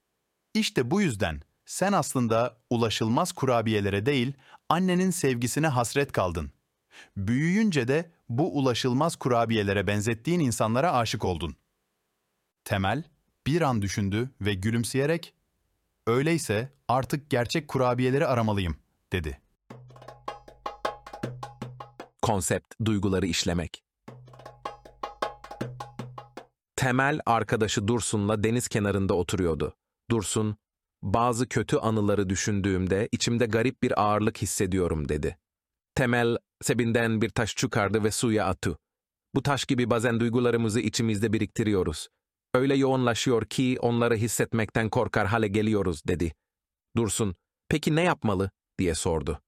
İşte 0.54 0.90
bu 0.90 1.00
yüzden 1.00 1.40
sen 1.64 1.92
aslında 1.92 2.62
ulaşılmaz 2.70 3.32
kurabiyelere 3.32 4.06
değil, 4.06 4.32
annenin 4.68 5.10
sevgisine 5.10 5.68
hasret 5.68 6.12
kaldın. 6.12 6.52
Büyüyünce 7.16 7.88
de 7.88 8.10
bu 8.30 8.58
ulaşılmaz 8.58 9.16
kurabiyelere 9.16 9.86
benzettiğin 9.86 10.40
insanlara 10.40 10.92
aşık 10.92 11.24
oldun. 11.24 11.56
Temel 12.64 13.04
bir 13.46 13.60
an 13.60 13.82
düşündü 13.82 14.30
ve 14.40 14.54
gülümseyerek, 14.54 15.34
"Öyleyse 16.06 16.72
artık 16.88 17.30
gerçek 17.30 17.68
kurabiyeleri 17.68 18.26
aramalıyım." 18.26 18.76
dedi. 19.12 19.40
Konsept, 22.22 22.74
duyguları 22.84 23.26
işlemek. 23.26 23.84
Temel 26.76 27.20
arkadaşı 27.26 27.88
Dursun'la 27.88 28.44
deniz 28.44 28.68
kenarında 28.68 29.14
oturuyordu. 29.14 29.74
Dursun, 30.10 30.56
bazı 31.02 31.48
kötü 31.48 31.76
anıları 31.76 32.28
düşündüğümde 32.28 33.08
içimde 33.12 33.46
garip 33.46 33.82
bir 33.82 34.02
ağırlık 34.02 34.38
hissediyorum 34.42 35.08
dedi. 35.08 35.38
Temel 35.94 36.36
sebinden 36.62 37.22
bir 37.22 37.28
taş 37.28 37.56
çıkardı 37.56 38.04
ve 38.04 38.10
suya 38.10 38.46
attı. 38.46 38.78
Bu 39.34 39.42
taş 39.42 39.64
gibi 39.64 39.90
bazen 39.90 40.20
duygularımızı 40.20 40.80
içimizde 40.80 41.32
biriktiriyoruz. 41.32 42.08
Öyle 42.54 42.74
yoğunlaşıyor 42.74 43.44
ki 43.44 43.76
onları 43.80 44.14
hissetmekten 44.16 44.88
korkar 44.88 45.26
hale 45.26 45.48
geliyoruz 45.48 46.02
dedi. 46.08 46.34
Dursun, 46.96 47.36
peki 47.68 47.96
ne 47.96 48.02
yapmalı 48.02 48.50
diye 48.78 48.94
sordu. 48.94 49.40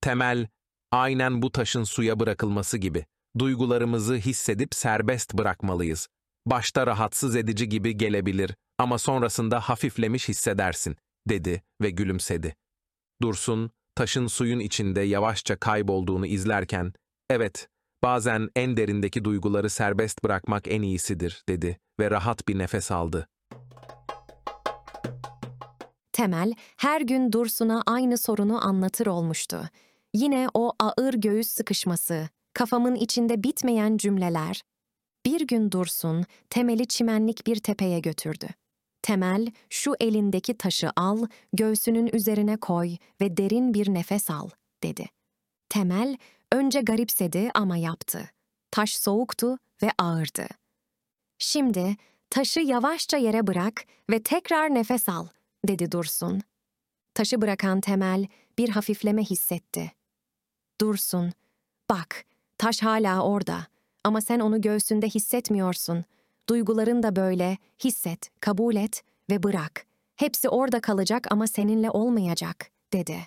Temel, 0.00 0.48
aynen 0.92 1.42
bu 1.42 1.52
taşın 1.52 1.84
suya 1.84 2.20
bırakılması 2.20 2.78
gibi. 2.78 3.06
Duygularımızı 3.38 4.16
hissedip 4.16 4.74
serbest 4.74 5.34
bırakmalıyız. 5.34 6.08
Başta 6.46 6.86
rahatsız 6.86 7.36
edici 7.36 7.68
gibi 7.68 7.96
gelebilir 7.96 8.54
ama 8.78 8.98
sonrasında 8.98 9.60
hafiflemiş 9.60 10.28
hissedersin, 10.28 10.96
dedi 11.28 11.62
ve 11.82 11.90
gülümsedi. 11.90 12.56
Dursun, 13.22 13.70
taşın 13.96 14.26
suyun 14.26 14.60
içinde 14.60 15.00
yavaşça 15.00 15.56
kaybolduğunu 15.56 16.26
izlerken, 16.26 16.92
evet, 17.30 17.68
bazen 18.02 18.48
en 18.56 18.76
derindeki 18.76 19.24
duyguları 19.24 19.70
serbest 19.70 20.24
bırakmak 20.24 20.68
en 20.68 20.82
iyisidir, 20.82 21.42
dedi 21.48 21.78
ve 22.00 22.10
rahat 22.10 22.48
bir 22.48 22.58
nefes 22.58 22.90
aldı. 22.90 23.28
Temel 26.12 26.52
her 26.76 27.00
gün 27.00 27.32
Dursun'a 27.32 27.82
aynı 27.86 28.18
sorunu 28.18 28.66
anlatır 28.66 29.06
olmuştu. 29.06 29.68
Yine 30.14 30.48
o 30.54 30.72
ağır 30.80 31.14
göğüs 31.14 31.48
sıkışması, 31.48 32.28
kafamın 32.54 32.94
içinde 32.94 33.42
bitmeyen 33.42 33.96
cümleler. 33.96 34.62
Bir 35.26 35.46
gün 35.46 35.72
Dursun, 35.72 36.24
Temel'i 36.50 36.86
çimenlik 36.86 37.46
bir 37.46 37.56
tepeye 37.56 38.00
götürdü. 38.00 38.46
Temel, 39.06 39.46
şu 39.70 39.94
elindeki 40.00 40.58
taşı 40.58 40.90
al, 40.96 41.26
göğsünün 41.52 42.10
üzerine 42.12 42.56
koy 42.56 42.96
ve 43.20 43.36
derin 43.36 43.74
bir 43.74 43.94
nefes 43.94 44.30
al, 44.30 44.48
dedi. 44.82 45.06
Temel, 45.68 46.16
önce 46.52 46.80
garipsedi 46.80 47.50
ama 47.54 47.76
yaptı. 47.76 48.30
Taş 48.70 48.96
soğuktu 48.96 49.58
ve 49.82 49.90
ağırdı. 49.98 50.46
Şimdi, 51.38 51.96
taşı 52.30 52.60
yavaşça 52.60 53.16
yere 53.16 53.46
bırak 53.46 53.84
ve 54.10 54.22
tekrar 54.22 54.74
nefes 54.74 55.08
al, 55.08 55.26
dedi 55.68 55.92
Dursun. 55.92 56.42
Taşı 57.14 57.42
bırakan 57.42 57.80
Temel 57.80 58.26
bir 58.58 58.68
hafifleme 58.68 59.22
hissetti. 59.22 59.92
Dursun, 60.80 61.32
bak, 61.90 62.24
taş 62.58 62.82
hala 62.82 63.22
orada 63.22 63.66
ama 64.04 64.20
sen 64.20 64.40
onu 64.40 64.60
göğsünde 64.60 65.08
hissetmiyorsun. 65.08 66.04
Duyguların 66.48 67.02
da 67.02 67.16
böyle, 67.16 67.58
hisset, 67.84 68.30
kabul 68.40 68.76
et 68.76 69.02
ve 69.30 69.42
bırak. 69.42 69.86
Hepsi 70.16 70.48
orada 70.48 70.80
kalacak 70.80 71.26
ama 71.32 71.46
seninle 71.46 71.90
olmayacak, 71.90 72.70
dedi. 72.92 73.18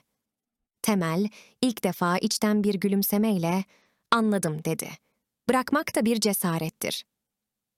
Temel 0.81 1.27
ilk 1.61 1.83
defa 1.83 2.17
içten 2.17 2.63
bir 2.63 2.75
gülümsemeyle 2.75 3.63
anladım 4.11 4.65
dedi. 4.65 4.89
Bırakmak 5.49 5.95
da 5.95 6.05
bir 6.05 6.19
cesarettir. 6.19 7.05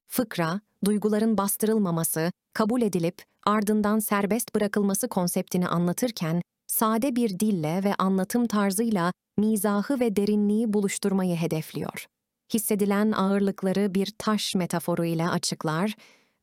Fıkra, 0.07 0.61
duyguların 0.85 1.37
bastırılmaması, 1.37 2.31
kabul 2.53 2.81
edilip 2.81 3.23
ardından 3.45 3.99
serbest 3.99 4.55
bırakılması 4.55 5.07
konseptini 5.07 5.67
anlatırken 5.67 6.41
sade 6.67 7.15
bir 7.15 7.39
dille 7.39 7.83
ve 7.83 7.95
anlatım 7.95 8.47
tarzıyla 8.47 9.13
mizahı 9.37 9.99
ve 9.99 10.15
derinliği 10.15 10.73
buluşturmayı 10.73 11.35
hedefliyor. 11.35 12.07
Hissedilen 12.53 13.11
ağırlıkları 13.11 13.93
bir 13.93 14.13
taş 14.17 14.55
metaforu 14.55 15.05
ile 15.05 15.29
açıklar 15.29 15.95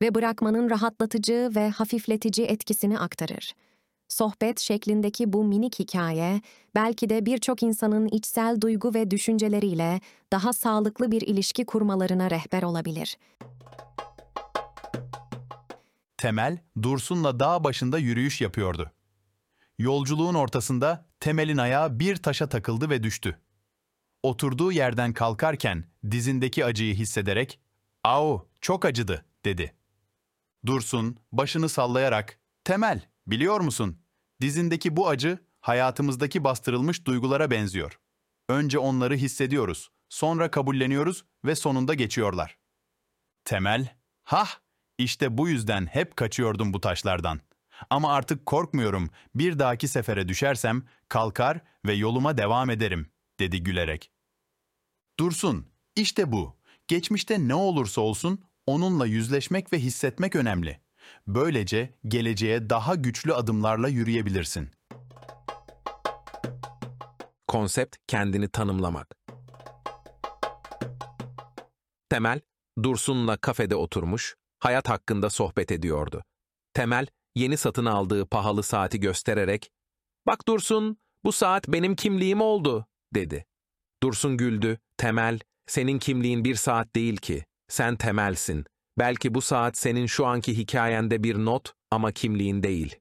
ve 0.02 0.14
bırakmanın 0.14 0.70
rahatlatıcı 0.70 1.50
ve 1.56 1.70
hafifletici 1.70 2.46
etkisini 2.46 2.98
aktarır. 2.98 3.54
Sohbet 4.08 4.60
şeklindeki 4.60 5.32
bu 5.32 5.44
minik 5.44 5.78
hikaye 5.78 6.40
belki 6.74 7.08
de 7.08 7.26
birçok 7.26 7.62
insanın 7.62 8.08
içsel 8.08 8.60
duygu 8.60 8.94
ve 8.94 9.10
düşünceleriyle 9.10 10.00
daha 10.32 10.52
sağlıklı 10.52 11.12
bir 11.12 11.20
ilişki 11.20 11.64
kurmalarına 11.64 12.30
rehber 12.30 12.62
olabilir. 12.62 13.16
Temel, 16.16 16.58
Dursun'la 16.82 17.40
dağ 17.40 17.64
başında 17.64 17.98
yürüyüş 17.98 18.40
yapıyordu. 18.40 18.90
Yolculuğun 19.78 20.34
ortasında 20.34 21.06
Temel'in 21.20 21.56
ayağı 21.56 21.98
bir 21.98 22.16
taşa 22.16 22.48
takıldı 22.48 22.90
ve 22.90 23.02
düştü. 23.02 23.38
Oturduğu 24.22 24.72
yerden 24.72 25.12
kalkarken 25.12 25.84
dizindeki 26.10 26.64
acıyı 26.64 26.94
hissederek 26.94 27.60
"Au, 28.04 28.48
çok 28.60 28.84
acıdı." 28.84 29.24
dedi. 29.44 29.74
Dursun 30.66 31.16
başını 31.32 31.68
sallayarak 31.68 32.38
"Temel, 32.64 33.08
biliyor 33.26 33.60
musun? 33.60 33.98
Dizindeki 34.40 34.96
bu 34.96 35.08
acı 35.08 35.38
hayatımızdaki 35.60 36.44
bastırılmış 36.44 37.06
duygulara 37.06 37.50
benziyor. 37.50 38.00
Önce 38.48 38.78
onları 38.78 39.14
hissediyoruz, 39.16 39.90
sonra 40.08 40.50
kabulleniyoruz 40.50 41.24
ve 41.44 41.54
sonunda 41.54 41.94
geçiyorlar." 41.94 42.58
Temel, 43.44 43.96
"Hah, 44.22 44.48
işte 44.98 45.38
bu 45.38 45.48
yüzden 45.48 45.86
hep 45.86 46.16
kaçıyordum 46.16 46.72
bu 46.72 46.80
taşlardan. 46.80 47.40
Ama 47.90 48.12
artık 48.14 48.46
korkmuyorum. 48.46 49.10
Bir 49.34 49.58
dahaki 49.58 49.88
sefere 49.88 50.28
düşersem 50.28 50.82
kalkar 51.08 51.60
ve 51.86 51.92
yoluma 51.92 52.38
devam 52.38 52.70
ederim." 52.70 53.10
Dedi 53.40 53.62
gülerek. 53.62 54.10
Dursun, 55.18 55.66
işte 55.96 56.32
bu. 56.32 56.56
Geçmişte 56.88 57.48
ne 57.48 57.54
olursa 57.54 58.00
olsun 58.00 58.44
onunla 58.66 59.06
yüzleşmek 59.06 59.72
ve 59.72 59.78
hissetmek 59.78 60.36
önemli. 60.36 60.80
Böylece 61.26 61.94
geleceğe 62.08 62.70
daha 62.70 62.94
güçlü 62.94 63.34
adımlarla 63.34 63.88
yürüyebilirsin. 63.88 64.70
Konsept 67.48 67.96
kendini 68.06 68.48
tanımlamak. 68.48 69.14
Temel, 72.08 72.40
Dursun'la 72.82 73.36
kafede 73.36 73.76
oturmuş, 73.76 74.36
hayat 74.58 74.88
hakkında 74.88 75.30
sohbet 75.30 75.72
ediyordu. 75.72 76.24
Temel, 76.74 77.06
yeni 77.34 77.56
satın 77.56 77.84
aldığı 77.84 78.26
pahalı 78.26 78.62
saati 78.62 79.00
göstererek, 79.00 79.70
''Bak 80.26 80.48
Dursun, 80.48 80.96
bu 81.24 81.32
saat 81.32 81.68
benim 81.68 81.96
kimliğim 81.96 82.40
oldu.'' 82.40 82.86
Dedi. 83.14 83.44
Dursun 84.02 84.36
güldü, 84.36 84.78
Temel, 84.96 85.38
senin 85.66 85.98
kimliğin 85.98 86.44
bir 86.44 86.54
saat 86.54 86.94
değil 86.96 87.16
ki, 87.16 87.44
sen 87.68 87.96
temelsin. 87.96 88.64
Belki 88.98 89.34
bu 89.34 89.40
saat 89.40 89.78
senin 89.78 90.06
şu 90.06 90.26
anki 90.26 90.58
hikayende 90.58 91.22
bir 91.22 91.36
not 91.36 91.72
ama 91.90 92.12
kimliğin 92.12 92.62
değil. 92.62 92.96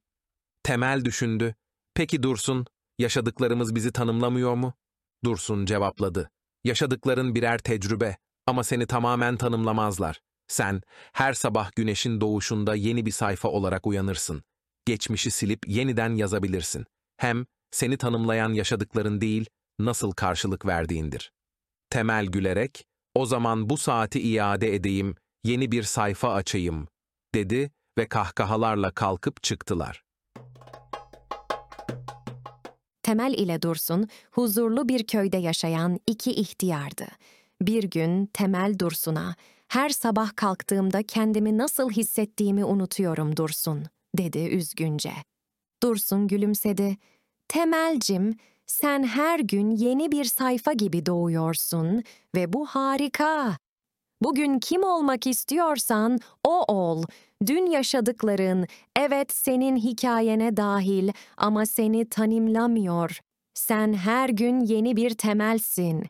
Temel 0.63 1.05
düşündü, 1.05 1.55
peki 1.93 2.23
Dursun, 2.23 2.65
yaşadıklarımız 2.99 3.75
bizi 3.75 3.91
tanımlamıyor 3.91 4.55
mu? 4.55 4.73
Dursun 5.25 5.65
cevapladı, 5.65 6.29
yaşadıkların 6.63 7.35
birer 7.35 7.57
tecrübe 7.57 8.17
ama 8.47 8.63
seni 8.63 8.85
tamamen 8.85 9.37
tanımlamazlar. 9.37 10.19
Sen 10.47 10.81
her 11.13 11.33
sabah 11.33 11.75
güneşin 11.75 12.21
doğuşunda 12.21 12.75
yeni 12.75 13.05
bir 13.05 13.11
sayfa 13.11 13.49
olarak 13.49 13.87
uyanırsın. 13.87 14.43
Geçmişi 14.85 15.31
silip 15.31 15.67
yeniden 15.67 16.15
yazabilirsin. 16.15 16.85
Hem 17.17 17.45
seni 17.71 17.97
tanımlayan 17.97 18.53
yaşadıkların 18.53 19.21
değil, 19.21 19.45
nasıl 19.79 20.11
karşılık 20.11 20.65
verdiğindir. 20.65 21.31
Temel 21.89 22.25
gülerek, 22.25 22.85
o 23.15 23.25
zaman 23.25 23.69
bu 23.69 23.77
saati 23.77 24.19
iade 24.21 24.75
edeyim, 24.75 25.15
yeni 25.43 25.71
bir 25.71 25.83
sayfa 25.83 26.33
açayım, 26.33 26.87
dedi 27.35 27.71
ve 27.97 28.07
kahkahalarla 28.07 28.91
kalkıp 28.91 29.43
çıktılar. 29.43 30.03
Temel 33.03 33.33
ile 33.33 33.61
Dursun, 33.61 34.07
huzurlu 34.31 34.89
bir 34.89 35.07
köyde 35.07 35.37
yaşayan 35.37 35.99
iki 36.07 36.31
ihtiyardı. 36.31 37.07
Bir 37.61 37.83
gün 37.83 38.25
Temel 38.25 38.79
Dursun'a, 38.79 39.35
her 39.67 39.89
sabah 39.89 40.35
kalktığımda 40.35 41.03
kendimi 41.03 41.57
nasıl 41.57 41.91
hissettiğimi 41.91 42.65
unutuyorum 42.65 43.37
Dursun, 43.37 43.85
dedi 44.17 44.39
üzgünce. 44.39 45.11
Dursun 45.83 46.27
gülümsedi. 46.27 46.97
Temelcim, 47.47 48.35
sen 48.67 49.03
her 49.03 49.39
gün 49.39 49.71
yeni 49.71 50.11
bir 50.11 50.25
sayfa 50.25 50.73
gibi 50.73 51.05
doğuyorsun 51.05 52.03
ve 52.35 52.53
bu 52.53 52.65
harika. 52.65 53.57
Bugün 54.21 54.59
kim 54.59 54.83
olmak 54.83 55.27
istiyorsan 55.27 56.19
o 56.43 56.63
ol. 56.63 57.03
Dün 57.45 57.65
yaşadıkların, 57.65 58.67
evet 58.95 59.33
senin 59.33 59.77
hikayene 59.77 60.57
dahil 60.57 61.11
ama 61.37 61.65
seni 61.65 62.09
tanımlamıyor. 62.09 63.19
Sen 63.53 63.93
her 63.93 64.29
gün 64.29 64.59
yeni 64.59 64.95
bir 64.95 65.09
temelsin. 65.09 66.05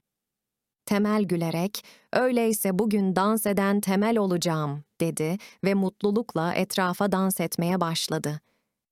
Temel 0.86 1.24
gülerek, 1.24 1.86
öyleyse 2.14 2.80
bugün 2.80 3.16
dans 3.16 3.46
eden 3.46 3.82
temel 3.82 4.18
olacağım, 4.18 4.84
dedi 5.02 5.38
ve 5.64 5.74
mutlulukla 5.74 6.54
etrafa 6.54 7.12
dans 7.12 7.40
etmeye 7.40 7.82
başladı. 7.82 8.42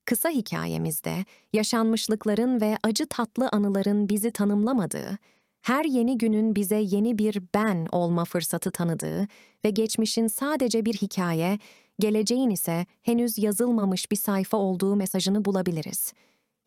Kısa 0.05 0.29
hikayemizde 0.29 1.25
yaşanmışlıkların 1.53 2.61
ve 2.61 2.77
acı 2.83 3.07
tatlı 3.07 3.49
anıların 3.51 4.09
bizi 4.09 4.31
tanımlamadığı, 4.31 5.17
her 5.61 5.85
yeni 5.85 6.17
günün 6.17 6.55
bize 6.55 6.75
yeni 6.75 7.17
bir 7.17 7.41
ben 7.53 7.87
olma 7.91 8.25
fırsatı 8.25 8.71
tanıdığı 8.71 9.27
ve 9.65 9.69
geçmişin 9.69 10.27
sadece 10.27 10.85
bir 10.85 10.93
hikaye, 10.93 11.59
geleceğin 11.99 12.49
ise 12.49 12.85
henüz 13.03 13.37
yazılmamış 13.37 14.11
bir 14.11 14.15
sayfa 14.15 14.57
olduğu 14.57 14.95
mesajını 14.95 15.45
bulabiliriz. 15.45 16.13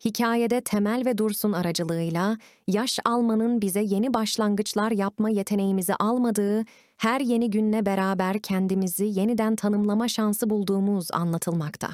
Hikayede 0.05 0.61
Temel 0.61 1.05
ve 1.05 1.17
Dursun 1.17 1.51
aracılığıyla 1.51 2.37
yaş 2.67 2.99
almanın 3.05 3.61
bize 3.61 3.81
yeni 3.81 4.13
başlangıçlar 4.13 4.91
yapma 4.91 5.29
yeteneğimizi 5.29 5.95
almadığı, 5.95 6.65
her 6.97 7.21
yeni 7.21 7.49
günle 7.49 7.85
beraber 7.85 8.39
kendimizi 8.39 9.05
yeniden 9.05 9.55
tanımlama 9.55 10.07
şansı 10.07 10.49
bulduğumuz 10.49 11.07
anlatılmakta. 11.11 11.89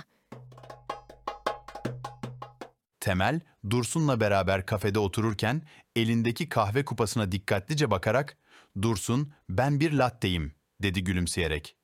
Temel, 3.05 3.41
Dursun'la 3.69 4.19
beraber 4.19 4.65
kafede 4.65 4.99
otururken 4.99 5.61
elindeki 5.95 6.49
kahve 6.49 6.85
kupasına 6.85 7.31
dikkatlice 7.31 7.91
bakarak 7.91 8.37
"Dursun, 8.81 9.33
ben 9.49 9.79
bir 9.79 9.91
latteyim." 9.91 10.55
dedi 10.81 11.03
gülümseyerek. 11.03 11.77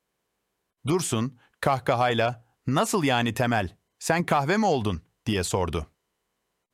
Dursun 0.87 1.39
kahkahayla 1.59 2.45
"Nasıl 2.67 3.03
yani 3.03 3.33
Temel? 3.33 3.77
Sen 3.99 4.25
kahve 4.25 4.57
mi 4.57 4.65
oldun?" 4.65 5.01
diye 5.25 5.43
sordu. 5.43 5.87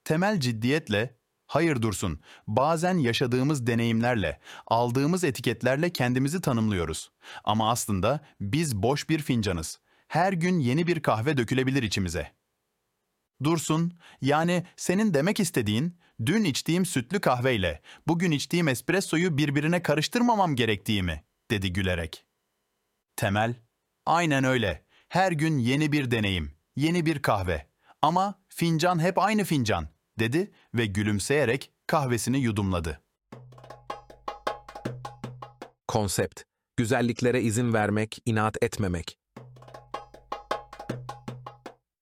Temel 0.03 0.39
ciddiyetle 0.39 1.17
"Hayır 1.47 1.81
Dursun, 1.81 2.21
bazen 2.47 2.97
yaşadığımız 2.97 3.67
deneyimlerle, 3.67 4.39
aldığımız 4.67 5.23
etiketlerle 5.23 5.89
kendimizi 5.89 6.41
tanımlıyoruz. 6.41 7.11
Ama 7.43 7.71
aslında 7.71 8.25
biz 8.41 8.75
boş 8.75 9.09
bir 9.09 9.19
fincanız. 9.19 9.79
Her 10.07 10.33
gün 10.33 10.59
yeni 10.59 10.87
bir 10.87 11.01
kahve 11.01 11.37
dökülebilir 11.37 11.83
içimize." 11.83 12.36
Dursun, 13.43 13.93
yani 14.21 14.65
senin 14.75 15.13
demek 15.13 15.39
istediğin, 15.39 15.97
dün 16.25 16.43
içtiğim 16.43 16.85
sütlü 16.85 17.21
kahveyle 17.21 17.81
bugün 18.07 18.31
içtiğim 18.31 18.67
espressoyu 18.67 19.37
birbirine 19.37 19.83
karıştırmamam 19.83 20.55
gerektiği 20.55 21.03
mi? 21.03 21.23
dedi 21.51 21.73
gülerek. 21.73 22.25
Temel, 23.15 23.55
aynen 24.05 24.43
öyle. 24.43 24.85
Her 25.09 25.31
gün 25.31 25.57
yeni 25.57 25.91
bir 25.91 26.11
deneyim, 26.11 26.51
yeni 26.75 27.05
bir 27.05 27.21
kahve. 27.21 27.67
Ama 28.01 28.41
fincan 28.49 28.99
hep 28.99 29.17
aynı 29.17 29.43
fincan, 29.43 29.87
dedi 30.19 30.51
ve 30.73 30.85
gülümseyerek 30.85 31.71
kahvesini 31.87 32.39
yudumladı. 32.39 33.01
Konsept, 35.87 36.41
güzelliklere 36.77 37.41
izin 37.41 37.73
vermek, 37.73 38.21
inat 38.25 38.63
etmemek. 38.63 39.19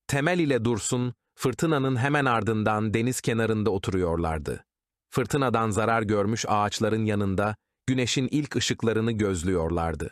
Temel 0.06 0.38
ile 0.38 0.64
Dursun, 0.64 1.14
fırtınanın 1.36 1.96
hemen 1.96 2.24
ardından 2.24 2.94
deniz 2.94 3.20
kenarında 3.20 3.70
oturuyorlardı. 3.70 4.64
Fırtınadan 5.10 5.70
zarar 5.70 6.02
görmüş 6.02 6.44
ağaçların 6.48 7.04
yanında 7.04 7.56
güneşin 7.86 8.28
ilk 8.30 8.56
ışıklarını 8.56 9.12
gözlüyorlardı. 9.12 10.10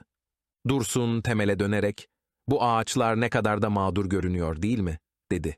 Dursun 0.68 1.20
Temel'e 1.20 1.58
dönerek, 1.58 2.08
bu 2.48 2.64
ağaçlar 2.64 3.20
ne 3.20 3.30
kadar 3.30 3.62
da 3.62 3.70
mağdur 3.70 4.06
görünüyor 4.06 4.62
değil 4.62 4.78
mi? 4.78 4.98
dedi. 5.30 5.56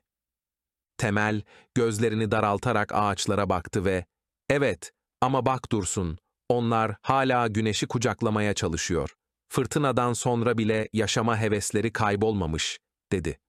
Temel 0.97 1.41
gözlerini 1.75 2.31
daraltarak 2.31 2.91
ağaçlara 2.93 3.49
baktı 3.49 3.85
ve, 3.85 4.05
evet 4.49 4.91
ama 5.21 5.45
bak 5.45 5.71
Dursun, 5.71 6.17
onlar 6.49 6.95
hala 7.01 7.47
güneşi 7.47 7.87
kucaklamaya 7.87 8.53
çalışıyor. 8.53 9.13
Fırtınadan 9.49 10.13
sonra 10.13 10.57
bile 10.57 10.89
yaşama 10.93 11.39
hevesleri 11.39 11.93
kaybolmamış, 11.93 12.79
dedi. 13.11 13.39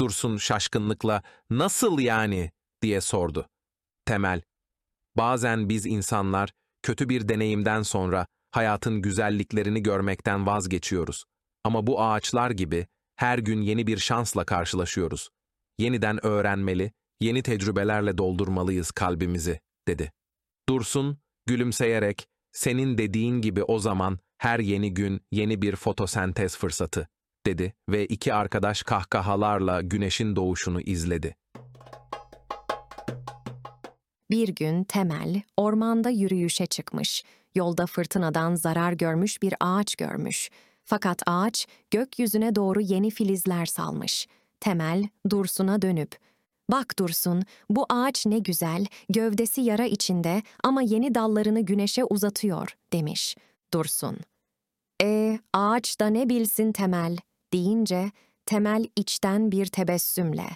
Dursun 0.00 0.36
şaşkınlıkla, 0.36 1.22
nasıl 1.50 1.98
yani, 1.98 2.50
diye 2.82 3.00
sordu. 3.00 3.48
Temel, 4.04 4.42
bazen 5.16 5.68
biz 5.68 5.86
insanlar 5.86 6.52
kötü 6.82 7.08
bir 7.08 7.28
deneyimden 7.28 7.82
sonra 7.82 8.26
hayatın 8.50 9.02
güzelliklerini 9.02 9.82
görmekten 9.82 10.46
vazgeçiyoruz. 10.46 11.24
Ama 11.64 11.86
bu 11.86 12.02
ağaçlar 12.02 12.50
gibi 12.50 12.86
her 13.16 13.38
gün 13.38 13.60
yeni 13.60 13.86
bir 13.86 13.98
şansla 13.98 14.44
karşılaşıyoruz. 14.44 15.28
Yeniden 15.78 16.26
öğrenmeli, 16.26 16.92
yeni 17.20 17.42
tecrübelerle 17.42 18.18
doldurmalıyız 18.18 18.90
kalbimizi, 18.90 19.60
dedi. 19.88 20.12
Dursun, 20.68 21.18
gülümseyerek, 21.46 22.26
senin 22.52 22.98
dediğin 22.98 23.40
gibi 23.40 23.62
o 23.62 23.78
zaman 23.78 24.18
her 24.38 24.58
yeni 24.58 24.94
gün 24.94 25.20
yeni 25.32 25.62
bir 25.62 25.76
fotosentez 25.76 26.56
fırsatı, 26.56 27.08
dedi 27.48 27.72
ve 27.88 28.06
iki 28.06 28.34
arkadaş 28.34 28.82
kahkahalarla 28.82 29.80
güneşin 29.82 30.36
doğuşunu 30.36 30.80
izledi. 30.80 31.36
Bir 34.30 34.48
gün 34.48 34.84
Temel 34.84 35.42
ormanda 35.56 36.10
yürüyüşe 36.10 36.66
çıkmış. 36.66 37.24
Yolda 37.54 37.86
fırtınadan 37.86 38.54
zarar 38.54 38.92
görmüş 38.92 39.42
bir 39.42 39.54
ağaç 39.60 39.96
görmüş. 39.96 40.50
Fakat 40.84 41.22
ağaç 41.26 41.66
gökyüzüne 41.90 42.54
doğru 42.54 42.80
yeni 42.80 43.10
filizler 43.10 43.66
salmış. 43.66 44.26
Temel 44.60 45.08
Dursun'a 45.30 45.82
dönüp, 45.82 46.16
''Bak 46.70 46.98
Dursun, 46.98 47.42
bu 47.70 47.86
ağaç 47.88 48.26
ne 48.26 48.38
güzel, 48.38 48.86
gövdesi 49.08 49.60
yara 49.60 49.84
içinde 49.84 50.42
ama 50.64 50.82
yeni 50.82 51.14
dallarını 51.14 51.60
güneşe 51.60 52.04
uzatıyor.'' 52.04 52.76
demiş. 52.92 53.36
Dursun, 53.74 54.16
''E 55.02 55.38
ağaç 55.52 56.00
da 56.00 56.06
ne 56.06 56.28
bilsin 56.28 56.72
Temel?'' 56.72 57.27
Deyince 57.52 58.10
Temel 58.46 58.86
içten 58.96 59.52
bir 59.52 59.66
tebessümle, 59.66 60.48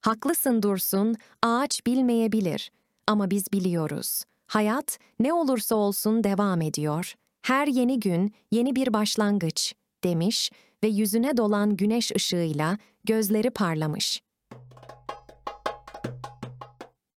''Haklısın 0.00 0.62
Dursun, 0.62 1.16
ağaç 1.42 1.86
bilmeyebilir.'' 1.86 2.70
Ama 3.06 3.30
biz 3.30 3.52
biliyoruz. 3.52 4.22
Hayat 4.46 4.98
ne 5.20 5.32
olursa 5.32 5.74
olsun 5.74 6.24
devam 6.24 6.60
ediyor. 6.60 7.14
Her 7.42 7.66
yeni 7.66 8.00
gün 8.00 8.34
yeni 8.50 8.76
bir 8.76 8.92
başlangıç 8.92 9.74
demiş 10.04 10.50
ve 10.84 10.88
yüzüne 10.88 11.36
dolan 11.36 11.76
güneş 11.76 12.12
ışığıyla 12.16 12.78
gözleri 13.04 13.50
parlamış. 13.50 14.22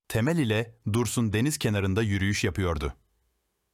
Temel 0.07 0.37
ile 0.37 0.75
Dursun 0.93 1.33
deniz 1.33 1.57
kenarında 1.57 2.01
yürüyüş 2.01 2.43
yapıyordu. 2.43 2.93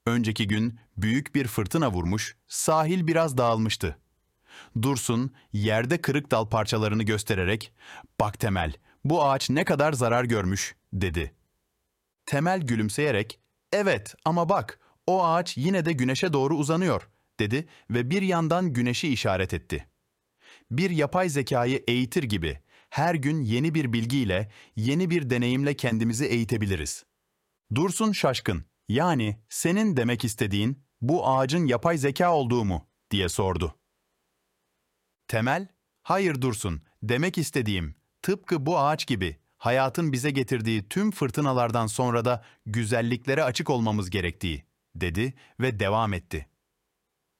Önceki 0.07 0.47
gün 0.47 0.79
büyük 0.97 1.35
bir 1.35 1.47
fırtına 1.47 1.91
vurmuş, 1.91 2.35
sahil 2.47 3.07
biraz 3.07 3.37
dağılmıştı. 3.37 3.97
Dursun 4.81 5.33
yerde 5.53 6.01
kırık 6.01 6.31
dal 6.31 6.45
parçalarını 6.45 7.03
göstererek 7.03 7.73
"Bak 8.19 8.39
Temel, 8.39 8.73
bu 9.05 9.23
ağaç 9.23 9.49
ne 9.49 9.65
kadar 9.65 9.93
zarar 9.93 10.23
görmüş." 10.23 10.75
dedi. 10.93 11.35
Temel 12.25 12.61
gülümseyerek 12.61 13.39
"Evet 13.73 14.15
ama 14.25 14.49
bak, 14.49 14.79
o 15.07 15.25
ağaç 15.25 15.57
yine 15.57 15.85
de 15.85 15.93
güneşe 15.93 16.33
doğru 16.33 16.55
uzanıyor." 16.55 17.09
dedi 17.39 17.67
ve 17.89 18.09
bir 18.09 18.21
yandan 18.21 18.73
güneşi 18.73 19.07
işaret 19.13 19.53
etti. 19.53 19.87
Bir 20.71 20.89
yapay 20.89 21.29
zekayı 21.29 21.83
eğitir 21.87 22.23
gibi 22.23 22.59
her 22.89 23.15
gün 23.15 23.41
yeni 23.41 23.75
bir 23.75 23.93
bilgiyle, 23.93 24.51
yeni 24.75 25.09
bir 25.09 25.29
deneyimle 25.29 25.73
kendimizi 25.73 26.25
eğitebiliriz. 26.25 27.05
Dursun 27.75 28.11
şaşkın. 28.11 28.65
Yani 28.89 29.39
senin 29.49 29.97
demek 29.97 30.25
istediğin 30.25 30.83
bu 31.01 31.27
ağacın 31.27 31.65
yapay 31.65 31.97
zeka 31.97 32.33
olduğu 32.33 32.65
mu 32.65 32.87
diye 33.11 33.29
sordu. 33.29 33.75
Temel, 35.27 35.67
hayır 36.03 36.41
Dursun, 36.41 36.81
demek 37.03 37.37
istediğim 37.37 37.95
tıpkı 38.21 38.65
bu 38.65 38.79
ağaç 38.79 39.07
gibi 39.07 39.37
hayatın 39.57 40.11
bize 40.11 40.31
getirdiği 40.31 40.89
tüm 40.89 41.11
fırtınalardan 41.11 41.87
sonra 41.87 42.25
da 42.25 42.43
güzelliklere 42.65 43.43
açık 43.43 43.69
olmamız 43.69 44.09
gerektiği, 44.09 44.65
dedi 44.95 45.33
ve 45.59 45.79
devam 45.79 46.13
etti. 46.13 46.47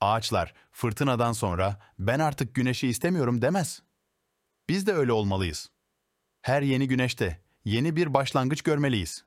Ağaçlar 0.02 0.54
fırtınadan 0.72 1.32
sonra 1.32 1.80
ben 2.00 2.20
artık 2.20 2.56
güneşi 2.56 2.88
istemiyorum 2.88 3.42
demez. 3.42 3.82
Biz 4.70 4.88
de 4.88 4.94
öyle 4.94 5.12
olmalıyız. 5.12 5.70
Her 6.42 6.62
yeni 6.62 6.88
güneşte 6.88 7.42
yeni 7.66 7.96
bir 7.96 8.14
başlangıç 8.14 8.62
görmeliyiz. 8.62 9.26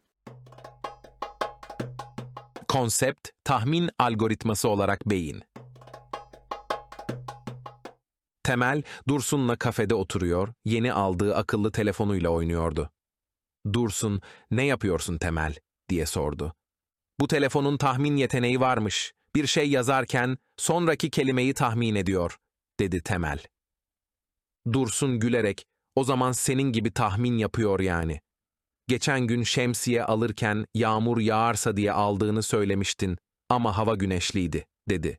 Konsept, 2.68 3.28
tahmin 3.44 3.90
algoritması 3.98 4.68
olarak 4.68 5.10
beyin. 5.10 5.42
Temel, 8.48 8.82
Dursun'la 9.08 9.56
kafede 9.56 9.94
oturuyor, 9.94 10.48
yeni 10.64 10.92
aldığı 10.92 11.36
akıllı 11.36 11.72
telefonuyla 11.72 12.30
oynuyordu. 12.30 12.90
Dursun, 13.72 14.20
ne 14.50 14.64
yapıyorsun 14.64 15.18
Temel, 15.18 15.54
diye 15.88 16.06
sordu. 16.06 16.54
Bu 17.20 17.28
telefonun 17.28 17.76
tahmin 17.76 18.16
yeteneği 18.16 18.60
varmış. 18.60 19.12
Bir 19.34 19.46
şey 19.46 19.70
yazarken 19.70 20.38
sonraki 20.56 21.10
kelimeyi 21.10 21.54
tahmin 21.54 21.94
ediyor, 21.94 22.36
dedi 22.80 23.02
Temel. 23.02 23.38
Dursun 24.72 25.20
gülerek, 25.20 25.66
o 25.94 26.04
zaman 26.04 26.32
senin 26.32 26.72
gibi 26.72 26.90
tahmin 26.90 27.38
yapıyor 27.38 27.80
yani. 27.80 28.20
Geçen 28.86 29.20
gün 29.20 29.42
şemsiye 29.42 30.04
alırken 30.04 30.66
yağmur 30.74 31.20
yağarsa 31.20 31.76
diye 31.76 31.92
aldığını 31.92 32.42
söylemiştin 32.42 33.18
ama 33.48 33.76
hava 33.76 33.94
güneşliydi, 33.94 34.66
dedi. 34.88 35.18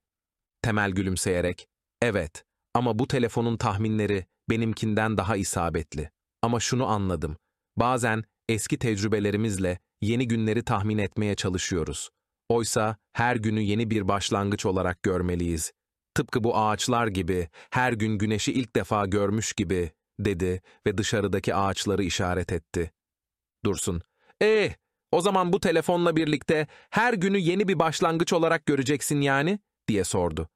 Temel 0.61 0.91
gülümseyerek, 0.91 1.67
evet 2.01 2.48
ama 2.73 2.99
bu 2.99 3.08
telefonun 3.08 3.58
tahminleri 3.58 4.25
benimkinden 4.49 5.17
daha 5.17 5.36
isabetli. 5.36 6.12
Ama 6.41 6.60
şunu 6.60 6.86
anladım, 6.88 7.38
bazen 7.77 8.23
eski 8.49 8.79
tecrübelerimizle 8.79 9.79
yeni 10.01 10.27
günleri 10.27 10.63
tahmin 10.63 10.97
etmeye 10.97 11.36
çalışıyoruz. 11.36 12.10
Oysa 12.49 12.97
her 13.13 13.36
günü 13.36 13.62
yeni 13.62 13.91
bir 13.91 14.08
başlangıç 14.08 14.65
olarak 14.65 15.03
görmeliyiz. 15.03 15.71
Tıpkı 16.15 16.43
bu 16.43 16.58
ağaçlar 16.58 17.08
gibi, 17.08 17.49
her 17.71 17.93
gün 17.93 18.17
güneşi 18.17 18.53
ilk 18.53 18.75
defa 18.75 19.05
görmüş 19.05 19.53
gibi, 19.53 19.91
dedi 20.19 20.62
ve 20.88 20.97
dışarıdaki 20.97 21.55
ağaçları 21.55 22.03
işaret 22.03 22.51
etti. 22.51 22.91
Dursun, 23.65 24.01
ee, 24.41 24.75
o 25.12 25.21
zaman 25.21 25.53
bu 25.53 25.60
telefonla 25.60 26.15
birlikte 26.15 26.67
her 26.89 27.13
günü 27.13 27.38
yeni 27.38 27.67
bir 27.67 27.79
başlangıç 27.79 28.34
olarak 28.34 28.65
göreceksin 28.65 29.21
yani, 29.21 29.60
diye 29.88 30.03
sordu. 30.03 30.49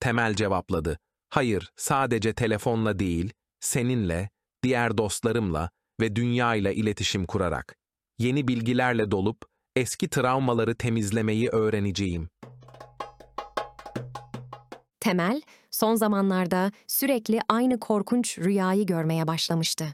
Temel 0.00 0.34
cevapladı. 0.34 0.98
Hayır, 1.34 1.72
sadece 1.76 2.32
telefonla 2.32 2.98
değil, 2.98 3.32
seninle, 3.60 4.30
diğer 4.62 4.98
dostlarımla 4.98 5.70
ve 6.00 6.16
dünyayla 6.16 6.72
iletişim 6.72 7.26
kurarak. 7.26 7.76
Yeni 8.18 8.48
bilgilerle 8.48 9.10
dolup 9.10 9.44
eski 9.76 10.08
travmaları 10.08 10.74
temizlemeyi 10.74 11.48
öğreneceğim. 11.48 12.28
Temel, 15.00 15.42
son 15.70 15.94
zamanlarda 15.94 16.72
sürekli 16.86 17.40
aynı 17.48 17.80
korkunç 17.80 18.38
rüyayı 18.38 18.86
görmeye 18.86 19.26
başlamıştı. 19.26 19.86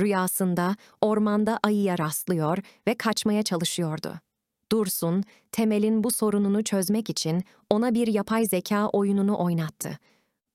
Rüyasında 0.00 0.76
ormanda 1.00 1.58
ayıya 1.62 1.98
rastlıyor 1.98 2.58
ve 2.88 2.94
kaçmaya 2.94 3.42
çalışıyordu. 3.42 4.20
Dursun, 4.72 5.24
Temel'in 5.52 6.04
bu 6.04 6.10
sorununu 6.10 6.64
çözmek 6.64 7.10
için 7.10 7.44
ona 7.70 7.94
bir 7.94 8.06
yapay 8.06 8.46
zeka 8.46 8.88
oyununu 8.88 9.38
oynattı. 9.38 9.98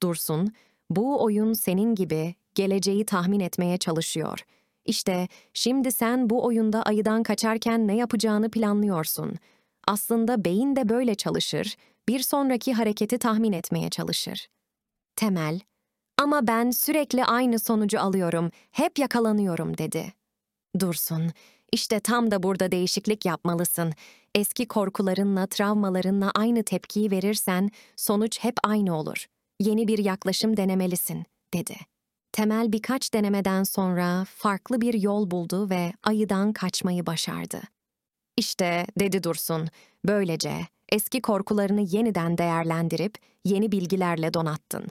Dursun, 0.03 0.53
bu 0.89 1.23
oyun 1.23 1.53
senin 1.53 1.95
gibi 1.95 2.35
geleceği 2.55 3.05
tahmin 3.05 3.39
etmeye 3.39 3.77
çalışıyor. 3.77 4.39
İşte 4.85 5.27
şimdi 5.53 5.91
sen 5.91 6.29
bu 6.29 6.45
oyunda 6.45 6.83
ayıdan 6.83 7.23
kaçarken 7.23 7.87
ne 7.87 7.95
yapacağını 7.95 8.51
planlıyorsun. 8.51 9.35
Aslında 9.87 10.45
beyin 10.45 10.75
de 10.75 10.89
böyle 10.89 11.15
çalışır, 11.15 11.75
bir 12.07 12.19
sonraki 12.19 12.73
hareketi 12.73 13.17
tahmin 13.17 13.51
etmeye 13.51 13.89
çalışır. 13.89 14.47
Temel, 15.15 15.59
ama 16.17 16.47
ben 16.47 16.71
sürekli 16.71 17.25
aynı 17.25 17.59
sonucu 17.59 17.99
alıyorum, 17.99 18.51
hep 18.71 18.99
yakalanıyorum 18.99 19.77
dedi. 19.77 20.13
Dursun, 20.79 21.31
işte 21.71 21.99
tam 21.99 22.31
da 22.31 22.43
burada 22.43 22.71
değişiklik 22.71 23.25
yapmalısın. 23.25 23.93
Eski 24.35 24.67
korkularınla, 24.67 25.47
travmalarınla 25.47 26.31
aynı 26.35 26.63
tepkiyi 26.63 27.11
verirsen 27.11 27.69
sonuç 27.95 28.39
hep 28.39 28.55
aynı 28.63 28.97
olur. 28.97 29.25
Yeni 29.61 29.87
bir 29.87 29.97
yaklaşım 29.97 30.57
denemelisin, 30.57 31.25
dedi. 31.53 31.75
Temel 32.31 32.71
birkaç 32.71 33.13
denemeden 33.13 33.63
sonra 33.63 34.25
farklı 34.25 34.81
bir 34.81 34.93
yol 34.93 35.31
buldu 35.31 35.69
ve 35.69 35.93
ayıdan 36.03 36.53
kaçmayı 36.53 37.05
başardı. 37.05 37.61
İşte 38.37 38.85
dedi 38.99 39.23
Dursun, 39.23 39.67
böylece 40.05 40.53
eski 40.91 41.21
korkularını 41.21 41.81
yeniden 41.81 42.37
değerlendirip 42.37 43.15
yeni 43.45 43.71
bilgilerle 43.71 44.33
donattın. 44.33 44.87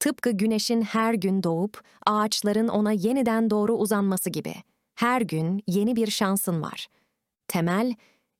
Tıpkı 0.00 0.30
güneşin 0.30 0.82
her 0.82 1.14
gün 1.14 1.42
doğup 1.42 1.82
ağaçların 2.06 2.68
ona 2.68 2.92
yeniden 2.92 3.50
doğru 3.50 3.74
uzanması 3.76 4.30
gibi. 4.30 4.54
Her 4.94 5.20
gün 5.20 5.62
yeni 5.66 5.96
bir 5.96 6.10
şansın 6.10 6.62
var. 6.62 6.86
Temel, 7.48 7.94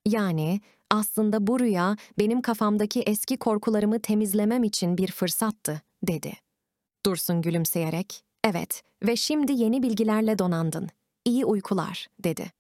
yani 0.07 0.61
aslında 0.91 1.47
bu 1.47 1.61
rüya 1.61 1.97
benim 2.19 2.43
kafamdaki 2.43 3.01
eski 3.01 3.37
korkularımı 3.37 4.01
temizlemem 4.01 4.65
için 4.65 4.99
bir 4.99 5.13
fırsattı, 5.13 5.83
dedi. 6.03 6.33
Dursun 7.07 7.43
gülümseyerek, 7.43 8.25
evet 8.45 8.83
ve 9.07 9.17
şimdi 9.17 9.53
yeni 9.53 9.83
bilgilerle 9.83 10.39
donandın. 10.39 10.89
İyi 11.25 11.45
uykular, 11.45 12.07
dedi. 12.25 12.53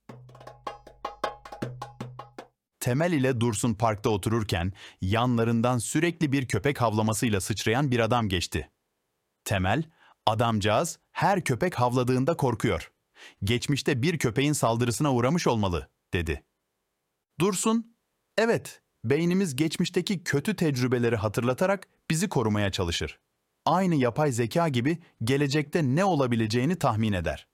Temel 2.80 3.12
ile 3.12 3.40
Dursun 3.40 3.74
parkta 3.74 4.10
otururken 4.10 4.72
yanlarından 5.00 5.78
sürekli 5.78 6.32
bir 6.32 6.48
köpek 6.48 6.80
havlamasıyla 6.80 7.40
sıçrayan 7.40 7.90
bir 7.90 7.98
adam 7.98 8.28
geçti. 8.28 8.70
Temel, 9.44 9.82
adamcağız 10.26 10.98
her 11.12 11.44
köpek 11.44 11.74
havladığında 11.74 12.36
korkuyor. 12.36 12.92
Geçmişte 13.44 14.02
bir 14.02 14.18
köpeğin 14.18 14.52
saldırısına 14.52 15.14
uğramış 15.14 15.46
olmalı, 15.46 15.88
dedi. 16.12 16.44
Dursun, 17.40 17.96
evet, 18.38 18.80
beynimiz 19.04 19.56
geçmişteki 19.56 20.24
kötü 20.24 20.56
tecrübeleri 20.56 21.16
hatırlatarak 21.16 21.88
bizi 22.10 22.28
korumaya 22.28 22.72
çalışır. 22.72 23.18
Aynı 23.66 23.94
yapay 23.94 24.32
zeka 24.32 24.68
gibi 24.68 24.98
gelecekte 25.24 25.82
ne 25.82 26.04
olabileceğini 26.04 26.78
tahmin 26.78 27.12
eder. 27.12 27.46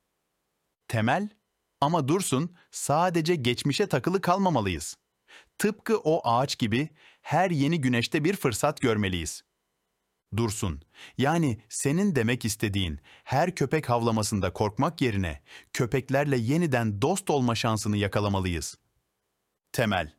Temel, 0.88 1.28
ama 1.80 2.08
Dursun, 2.08 2.56
sadece 2.70 3.34
geçmişe 3.34 3.86
takılı 3.86 4.20
kalmamalıyız. 4.20 4.96
Tıpkı 5.58 5.98
o 5.98 6.28
ağaç 6.28 6.58
gibi 6.58 6.88
her 7.22 7.50
yeni 7.50 7.80
güneşte 7.80 8.24
bir 8.24 8.36
fırsat 8.36 8.80
görmeliyiz. 8.80 9.44
Dursun, 10.36 10.82
yani 11.18 11.60
senin 11.68 12.14
demek 12.14 12.44
istediğin 12.44 13.00
her 13.24 13.54
köpek 13.54 13.90
havlamasında 13.90 14.52
korkmak 14.52 15.00
yerine 15.00 15.42
köpeklerle 15.72 16.36
yeniden 16.36 17.02
dost 17.02 17.30
olma 17.30 17.54
şansını 17.54 17.96
yakalamalıyız. 17.96 18.78
Temel, 19.72 20.14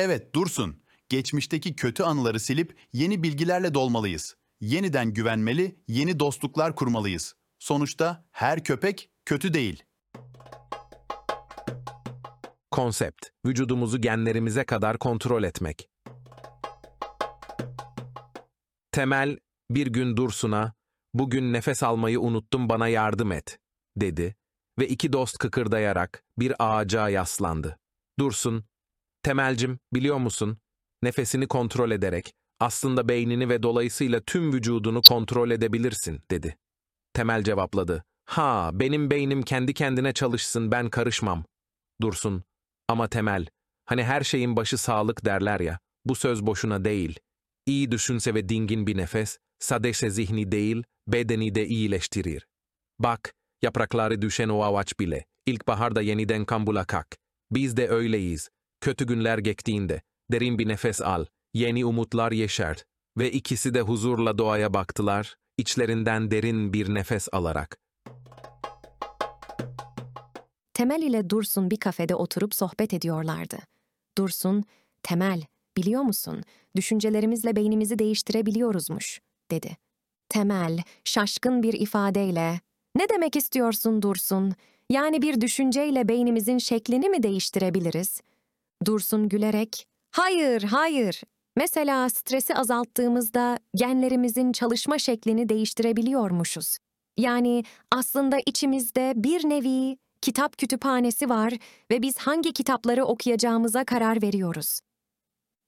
evet 0.00 0.34
Dursun, 0.34 0.82
geçmişteki 1.08 1.76
kötü 1.76 2.02
anıları 2.02 2.40
silip 2.40 2.78
yeni 2.92 3.22
bilgilerle 3.22 3.74
dolmalıyız. 3.74 4.36
Yeniden 4.60 5.12
güvenmeli, 5.12 5.80
yeni 5.88 6.20
dostluklar 6.20 6.76
kurmalıyız. 6.76 7.34
Sonuçta 7.58 8.24
her 8.30 8.64
köpek 8.64 9.10
kötü 9.24 9.54
değil. 9.54 9.82
Konsept, 12.70 13.26
vücudumuzu 13.46 14.00
genlerimize 14.00 14.64
kadar 14.64 14.98
kontrol 14.98 15.42
etmek. 15.42 15.88
Temel, 18.92 19.38
bir 19.70 19.86
gün 19.86 20.16
Dursun'a, 20.16 20.74
bugün 21.14 21.52
nefes 21.52 21.82
almayı 21.82 22.20
unuttum 22.20 22.68
bana 22.68 22.88
yardım 22.88 23.32
et, 23.32 23.58
dedi 23.96 24.36
ve 24.78 24.88
iki 24.88 25.12
dost 25.12 25.38
kıkırdayarak 25.38 26.24
bir 26.38 26.54
ağaca 26.58 27.08
yaslandı. 27.08 27.78
Dursun, 28.18 28.64
Temelcim, 29.22 29.78
biliyor 29.94 30.16
musun, 30.16 30.58
nefesini 31.02 31.48
kontrol 31.48 31.90
ederek 31.90 32.32
aslında 32.60 33.08
beynini 33.08 33.48
ve 33.48 33.62
dolayısıyla 33.62 34.20
tüm 34.20 34.52
vücudunu 34.52 35.02
kontrol 35.02 35.50
edebilirsin, 35.50 36.20
dedi. 36.30 36.56
Temel 37.12 37.42
cevapladı. 37.42 38.04
Ha, 38.24 38.70
benim 38.72 39.10
beynim 39.10 39.42
kendi 39.42 39.74
kendine 39.74 40.12
çalışsın, 40.12 40.70
ben 40.72 40.90
karışmam. 40.90 41.44
Dursun, 42.02 42.44
ama 42.88 43.08
temel, 43.08 43.46
hani 43.84 44.04
her 44.04 44.24
şeyin 44.24 44.56
başı 44.56 44.78
sağlık 44.78 45.24
derler 45.24 45.60
ya, 45.60 45.78
bu 46.04 46.14
söz 46.14 46.46
boşuna 46.46 46.84
değil. 46.84 47.18
İyi 47.66 47.90
düşünse 47.90 48.34
ve 48.34 48.48
dingin 48.48 48.86
bir 48.86 48.96
nefes, 48.96 49.38
sadece 49.58 50.10
zihni 50.10 50.52
değil, 50.52 50.82
bedeni 51.08 51.54
de 51.54 51.66
iyileştirir. 51.66 52.46
Bak, 52.98 53.34
yaprakları 53.62 54.22
düşen 54.22 54.48
o 54.48 54.64
ağaç 54.64 55.00
bile, 55.00 55.24
ilkbaharda 55.46 56.02
yeniden 56.02 56.44
kan 56.44 56.66
bulacak. 56.66 57.06
Biz 57.50 57.76
de 57.76 57.88
öyleyiz. 57.88 58.48
Kötü 58.80 59.06
günler 59.06 59.38
geçtiğinde, 59.38 60.02
derin 60.32 60.58
bir 60.58 60.68
nefes 60.68 61.00
al, 61.02 61.26
yeni 61.54 61.84
umutlar 61.84 62.32
yeşert. 62.32 62.84
Ve 63.18 63.32
ikisi 63.32 63.74
de 63.74 63.80
huzurla 63.80 64.38
doğaya 64.38 64.74
baktılar, 64.74 65.36
içlerinden 65.58 66.30
derin 66.30 66.72
bir 66.72 66.94
nefes 66.94 67.28
alarak. 67.32 67.78
Temel 70.74 71.02
ile 71.02 71.30
Dursun 71.30 71.70
bir 71.70 71.76
kafede 71.76 72.14
oturup 72.14 72.54
sohbet 72.54 72.94
ediyorlardı. 72.94 73.58
Dursun, 74.18 74.64
Temel, 75.02 75.42
biliyor 75.76 76.02
musun, 76.02 76.42
düşüncelerimizle 76.76 77.56
beynimizi 77.56 77.98
değiştirebiliyoruzmuş, 77.98 79.20
dedi. 79.50 79.76
Temel, 80.28 80.82
şaşkın 81.04 81.62
bir 81.62 81.72
ifadeyle, 81.72 82.60
ne 82.96 83.08
demek 83.08 83.36
istiyorsun 83.36 84.02
Dursun? 84.02 84.54
Yani 84.90 85.22
bir 85.22 85.40
düşünceyle 85.40 86.08
beynimizin 86.08 86.58
şeklini 86.58 87.08
mi 87.08 87.22
değiştirebiliriz? 87.22 88.20
Dursun 88.86 89.28
gülerek, 89.28 89.86
hayır, 90.10 90.62
hayır. 90.62 91.22
Mesela 91.56 92.08
stresi 92.08 92.54
azalttığımızda 92.54 93.58
genlerimizin 93.74 94.52
çalışma 94.52 94.98
şeklini 94.98 95.48
değiştirebiliyormuşuz. 95.48 96.78
Yani 97.18 97.64
aslında 97.92 98.38
içimizde 98.46 99.12
bir 99.16 99.48
nevi 99.48 99.96
kitap 100.22 100.58
kütüphanesi 100.58 101.28
var 101.28 101.52
ve 101.90 102.02
biz 102.02 102.18
hangi 102.18 102.52
kitapları 102.52 103.04
okuyacağımıza 103.04 103.84
karar 103.84 104.22
veriyoruz. 104.22 104.80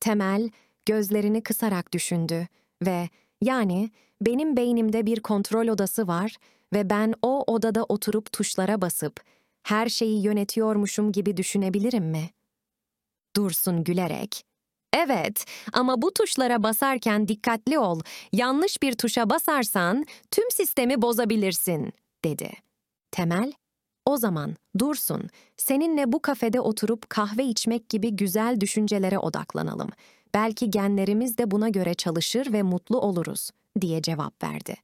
Temel 0.00 0.50
gözlerini 0.86 1.42
kısarak 1.42 1.92
düşündü 1.92 2.48
ve 2.86 3.08
yani 3.40 3.90
benim 4.20 4.56
beynimde 4.56 5.06
bir 5.06 5.20
kontrol 5.20 5.68
odası 5.68 6.06
var 6.06 6.36
ve 6.72 6.90
ben 6.90 7.14
o 7.22 7.44
odada 7.52 7.84
oturup 7.84 8.32
tuşlara 8.32 8.80
basıp 8.80 9.20
her 9.62 9.88
şeyi 9.88 10.24
yönetiyormuşum 10.24 11.12
gibi 11.12 11.36
düşünebilirim 11.36 12.04
mi? 12.04 12.30
Dursun 13.36 13.84
gülerek, 13.84 14.44
Evet 14.92 15.44
ama 15.72 16.02
bu 16.02 16.14
tuşlara 16.14 16.62
basarken 16.62 17.28
dikkatli 17.28 17.78
ol. 17.78 18.00
Yanlış 18.32 18.82
bir 18.82 18.92
tuşa 18.92 19.30
basarsan 19.30 20.04
tüm 20.30 20.50
sistemi 20.50 21.02
bozabilirsin, 21.02 21.92
dedi. 22.24 22.50
Temel, 23.10 23.52
o 24.06 24.16
zaman 24.16 24.56
Dursun, 24.78 25.28
seninle 25.56 26.12
bu 26.12 26.22
kafede 26.22 26.60
oturup 26.60 27.10
kahve 27.10 27.44
içmek 27.44 27.88
gibi 27.88 28.10
güzel 28.10 28.60
düşüncelere 28.60 29.18
odaklanalım. 29.18 29.90
Belki 30.34 30.70
genlerimiz 30.70 31.38
de 31.38 31.50
buna 31.50 31.68
göre 31.68 31.94
çalışır 31.94 32.52
ve 32.52 32.62
mutlu 32.62 33.00
oluruz, 33.00 33.50
diye 33.80 34.02
cevap 34.02 34.44
verdi. 34.44 34.76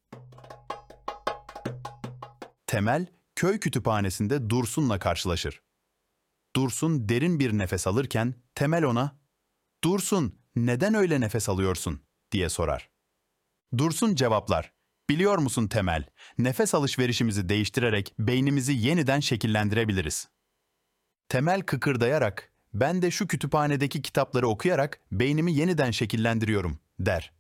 Temel, 2.67 3.07
köy 3.37 3.59
kütüphanesinde 3.59 4.51
Dursun'la 4.51 4.99
karşılaşır. 4.99 5.61
Dursun 6.59 7.09
derin 7.09 7.41
bir 7.41 7.53
nefes 7.53 7.87
alırken 7.87 8.35
Temel 8.55 8.85
ona, 8.85 9.19
''Dursun, 9.85 10.39
neden 10.57 10.95
öyle 10.95 11.21
nefes 11.21 11.49
alıyorsun?'' 11.49 12.01
diye 12.33 12.49
sorar. 12.49 12.91
Dursun 13.79 14.15
cevaplar, 14.15 14.73
''Biliyor 15.11 15.39
musun 15.39 15.69
Temel, 15.69 16.05
nefes 16.39 16.75
alışverişimizi 16.75 17.49
değiştirerek 17.49 18.15
beynimizi 18.19 18.73
yeniden 18.73 19.21
şekillendirebiliriz.'' 19.21 20.29
Temel 21.29 21.63
kıkırdayarak, 21.63 22.53
''Ben 22.75 23.03
de 23.03 23.11
şu 23.11 23.27
kütüphanedeki 23.27 24.03
kitapları 24.03 24.49
okuyarak 24.49 25.01
beynimi 25.13 25.55
yeniden 25.55 25.91
şekillendiriyorum.'' 25.91 26.79
der. 27.01 27.33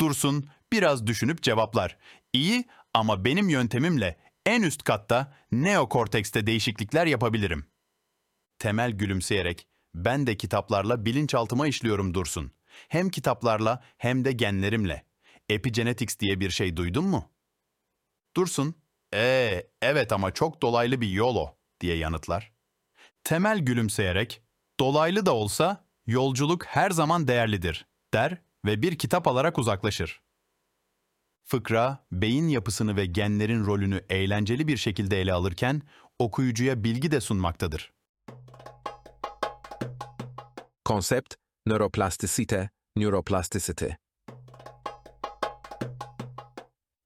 Dursun 0.00 0.48
biraz 0.72 1.06
düşünüp 1.06 1.42
cevaplar, 1.42 1.96
''İyi 2.32 2.64
ama 2.94 3.24
benim 3.24 3.48
yöntemimle 3.48 4.18
en 4.46 4.62
üst 4.62 4.84
katta 4.84 5.34
neokortekste 5.52 6.46
değişiklikler 6.46 7.06
yapabilirim.'' 7.06 7.71
Temel 8.62 8.90
gülümseyerek, 8.90 9.66
ben 9.94 10.26
de 10.26 10.36
kitaplarla 10.36 11.04
bilinçaltıma 11.04 11.66
işliyorum 11.66 12.14
Dursun. 12.14 12.52
Hem 12.88 13.10
kitaplarla 13.10 13.82
hem 13.98 14.24
de 14.24 14.32
genlerimle. 14.32 15.04
Epigenetics 15.48 16.18
diye 16.20 16.40
bir 16.40 16.50
şey 16.50 16.76
duydun 16.76 17.04
mu? 17.04 17.30
Dursun, 18.36 18.74
ee 19.14 19.66
evet 19.82 20.12
ama 20.12 20.30
çok 20.30 20.62
dolaylı 20.62 21.00
bir 21.00 21.08
yol 21.08 21.36
o 21.36 21.56
diye 21.80 21.96
yanıtlar. 21.96 22.52
Temel 23.24 23.58
gülümseyerek, 23.58 24.42
dolaylı 24.80 25.26
da 25.26 25.34
olsa 25.34 25.88
yolculuk 26.06 26.66
her 26.66 26.90
zaman 26.90 27.28
değerlidir 27.28 27.86
der 28.14 28.42
ve 28.64 28.82
bir 28.82 28.98
kitap 28.98 29.28
alarak 29.28 29.58
uzaklaşır. 29.58 30.22
Fıkra, 31.44 32.06
beyin 32.12 32.48
yapısını 32.48 32.96
ve 32.96 33.06
genlerin 33.06 33.66
rolünü 33.66 34.04
eğlenceli 34.08 34.68
bir 34.68 34.76
şekilde 34.76 35.20
ele 35.20 35.32
alırken 35.32 35.82
okuyucuya 36.18 36.84
bilgi 36.84 37.10
de 37.10 37.20
sunmaktadır. 37.20 37.92
Konsept, 40.92 41.34
nöroplastisite, 41.66 42.70
neuroplasticity. 42.96 43.86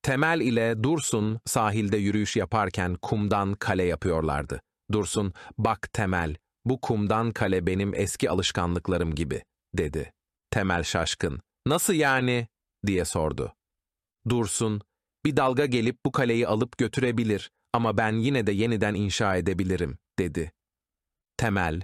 Temel 0.02 0.40
ile 0.40 0.82
Dursun 0.82 1.40
sahilde 1.46 1.96
yürüyüş 1.96 2.36
yaparken 2.36 2.94
kumdan 3.02 3.54
kale 3.54 3.82
yapıyorlardı. 3.82 4.60
Dursun, 4.92 5.32
bak 5.58 5.92
Temel, 5.92 6.36
bu 6.64 6.80
kumdan 6.80 7.32
kale 7.32 7.66
benim 7.66 7.94
eski 7.94 8.30
alışkanlıklarım 8.30 9.14
gibi, 9.14 9.42
dedi. 9.74 10.12
Temel 10.50 10.82
şaşkın, 10.82 11.40
nasıl 11.66 11.94
yani, 11.94 12.48
diye 12.86 13.04
sordu. 13.04 13.54
Dursun, 14.28 14.80
bir 15.24 15.36
dalga 15.36 15.66
gelip 15.66 15.96
bu 16.06 16.12
kaleyi 16.12 16.46
alıp 16.46 16.78
götürebilir 16.78 17.50
ama 17.72 17.96
ben 17.96 18.12
yine 18.12 18.46
de 18.46 18.52
yeniden 18.52 18.94
inşa 18.94 19.36
edebilirim, 19.36 19.98
dedi. 20.18 20.52
Temel, 21.36 21.82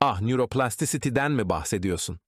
ah 0.00 0.20
nöroplastisitiden 0.20 1.32
mi 1.32 1.48
bahsediyorsun? 1.48 2.18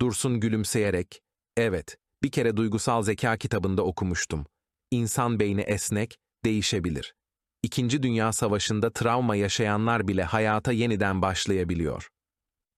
Dursun 0.00 0.40
gülümseyerek, 0.40 1.20
evet, 1.56 1.96
bir 2.22 2.30
kere 2.30 2.56
duygusal 2.56 3.02
zeka 3.02 3.36
kitabında 3.36 3.82
okumuştum. 3.82 4.46
İnsan 4.90 5.40
beyni 5.40 5.60
esnek, 5.60 6.18
değişebilir. 6.44 7.14
İkinci 7.62 8.02
Dünya 8.02 8.32
Savaşı'nda 8.32 8.92
travma 8.92 9.36
yaşayanlar 9.36 10.08
bile 10.08 10.24
hayata 10.24 10.72
yeniden 10.72 11.22
başlayabiliyor. 11.22 12.08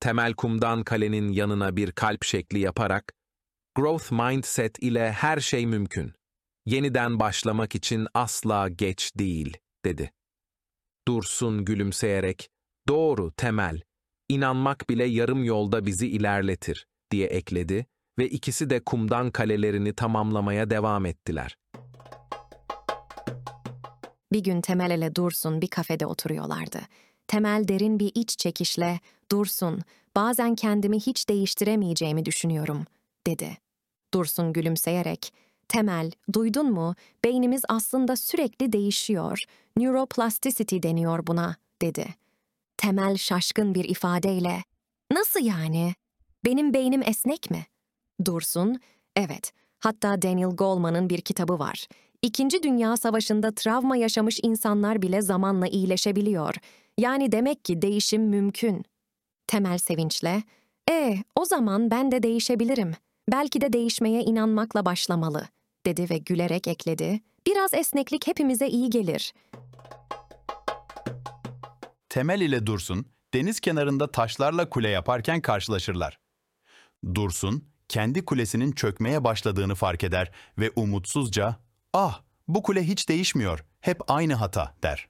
Temel 0.01 0.35
kumdan 0.35 0.85
kalenin 0.85 1.29
yanına 1.29 1.77
bir 1.77 1.93
kalp 1.93 2.25
şekli 2.25 2.59
yaparak, 2.59 3.13
growth 3.75 4.13
mindset 4.13 4.79
ile 4.79 5.13
her 5.13 5.41
şey 5.41 5.67
mümkün. 5.67 6.13
Yeniden 6.67 7.21
başlamak 7.21 7.75
için 7.75 8.07
asla 8.15 8.69
geç 8.69 9.13
değil, 9.19 9.57
dedi. 9.85 10.13
Dursun 11.09 11.65
gülümseyerek, 11.65 12.49
doğru 12.89 13.33
temel, 13.33 13.81
inanmak 14.29 14.91
bile 14.91 15.05
yarım 15.05 15.45
yolda 15.45 15.87
bizi 15.87 16.09
ilerletir, 16.09 16.87
diye 17.11 17.27
ekledi 17.27 17.87
ve 18.19 18.29
ikisi 18.29 18.71
de 18.71 18.81
kumdan 18.81 19.31
kalelerini 19.31 19.93
tamamlamaya 19.93 20.71
devam 20.71 21.07
ettiler. 21.07 21.57
Bir 24.33 24.41
gün 24.41 24.61
Temel 24.61 24.99
ile 24.99 25.15
Dursun 25.15 25.61
bir 25.61 25.69
kafede 25.69 26.07
oturuyorlardı. 26.07 26.81
Temel 27.27 27.69
derin 27.69 27.99
bir 27.99 28.13
iç 28.15 28.39
çekişle, 28.39 29.01
Dursun, 29.31 29.81
bazen 30.17 30.55
kendimi 30.55 31.01
hiç 31.01 31.29
değiştiremeyeceğimi 31.29 32.25
düşünüyorum, 32.25 32.85
dedi. 33.27 33.59
Dursun 34.15 34.53
gülümseyerek, 34.53 35.33
Temel, 35.69 36.11
duydun 36.33 36.73
mu? 36.73 36.95
Beynimiz 37.25 37.63
aslında 37.69 38.17
sürekli 38.17 38.73
değişiyor. 38.73 39.45
Neuroplasticity 39.77 40.77
deniyor 40.83 41.27
buna, 41.27 41.57
dedi. 41.83 42.07
Temel 42.79 43.17
şaşkın 43.17 43.75
bir 43.75 43.85
ifadeyle, 43.85 44.63
nasıl 45.13 45.41
yani? 45.41 45.95
Benim 46.45 46.75
beynim 46.75 47.03
esnek 47.03 47.51
mi? 47.51 47.67
Dursun, 48.25 48.81
evet. 49.17 49.53
Hatta 49.79 50.23
Daniel 50.23 50.49
Goleman'ın 50.51 51.11
bir 51.11 51.21
kitabı 51.21 51.59
var. 51.59 51.87
İkinci 52.23 52.63
Dünya 52.63 52.97
Savaşı'nda 52.97 53.55
travma 53.55 53.97
yaşamış 53.97 54.41
insanlar 54.43 55.03
bile 55.03 55.23
zamanla 55.23 55.67
iyileşebiliyor. 55.67 56.55
Yani 56.99 57.33
demek 57.33 57.65
ki 57.65 57.83
değişim 57.83 58.23
mümkün. 58.23 58.85
Temel 59.47 59.79
sevinçle, 59.79 60.43
e 60.91 61.17
o 61.37 61.45
zaman 61.45 61.91
ben 61.91 62.11
de 62.11 62.23
değişebilirim. 62.23 62.93
Belki 63.33 63.61
de 63.61 63.73
değişmeye 63.73 64.23
inanmakla 64.23 64.85
başlamalı, 64.85 65.47
dedi 65.87 66.07
ve 66.11 66.19
gülerek 66.19 66.69
ekledi. 66.69 67.21
Biraz 67.47 67.75
esneklik 67.75 68.27
hepimize 68.27 68.69
iyi 68.69 68.91
gelir. 68.91 69.35
Temel 72.09 72.41
ile 72.41 72.67
Dursun, 72.67 73.07
deniz 73.35 73.61
kenarında 73.61 74.11
taşlarla 74.11 74.71
kule 74.71 74.89
yaparken 74.89 75.41
karşılaşırlar. 75.41 76.19
Dursun, 77.15 77.69
kendi 77.89 78.25
kulesinin 78.25 78.73
çökmeye 78.73 79.25
başladığını 79.25 79.75
fark 79.75 80.05
eder 80.05 80.33
ve 80.59 80.71
umutsuzca, 80.77 81.57
''Ah, 81.93 82.23
bu 82.49 82.63
kule 82.63 82.83
hiç 82.89 83.09
değişmiyor, 83.09 83.65
hep 83.81 84.01
aynı 84.09 84.35
hata.'' 84.35 84.75
der. 84.83 85.09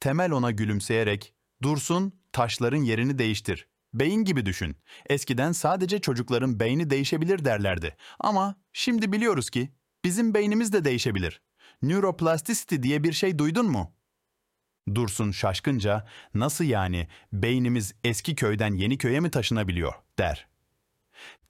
Temel 0.00 0.32
ona 0.32 0.50
gülümseyerek, 0.50 1.34
''Dursun, 1.62 2.20
taşların 2.32 2.82
yerini 2.82 3.18
değiştir. 3.18 3.68
Beyin 3.94 4.24
gibi 4.24 4.46
düşün. 4.46 4.76
Eskiden 5.08 5.52
sadece 5.52 6.00
çocukların 6.00 6.60
beyni 6.60 6.90
değişebilir 6.90 7.44
derlerdi. 7.44 7.96
Ama 8.20 8.56
şimdi 8.72 9.12
biliyoruz 9.12 9.50
ki 9.50 9.72
bizim 10.04 10.34
beynimiz 10.34 10.72
de 10.72 10.84
değişebilir. 10.84 11.42
Neuroplasticity 11.82 12.76
diye 12.82 13.04
bir 13.04 13.12
şey 13.12 13.38
duydun 13.38 13.66
mu?'' 13.66 13.99
Dursun 14.94 15.30
şaşkınca, 15.30 16.06
''Nasıl 16.34 16.64
yani, 16.64 17.08
beynimiz 17.32 17.94
eski 18.04 18.34
köyden 18.34 18.74
yeni 18.74 18.98
köye 18.98 19.20
mi 19.20 19.30
taşınabiliyor?'' 19.30 20.02
der. 20.18 20.46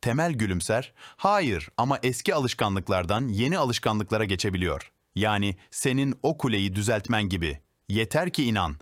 Temel 0.00 0.32
gülümser, 0.32 0.92
hayır 0.96 1.68
ama 1.76 1.98
eski 2.02 2.34
alışkanlıklardan 2.34 3.28
yeni 3.28 3.58
alışkanlıklara 3.58 4.24
geçebiliyor. 4.24 4.92
Yani 5.14 5.56
senin 5.70 6.14
o 6.22 6.38
kuleyi 6.38 6.74
düzeltmen 6.74 7.28
gibi. 7.28 7.58
Yeter 7.88 8.30
ki 8.30 8.44
inan. 8.44 8.76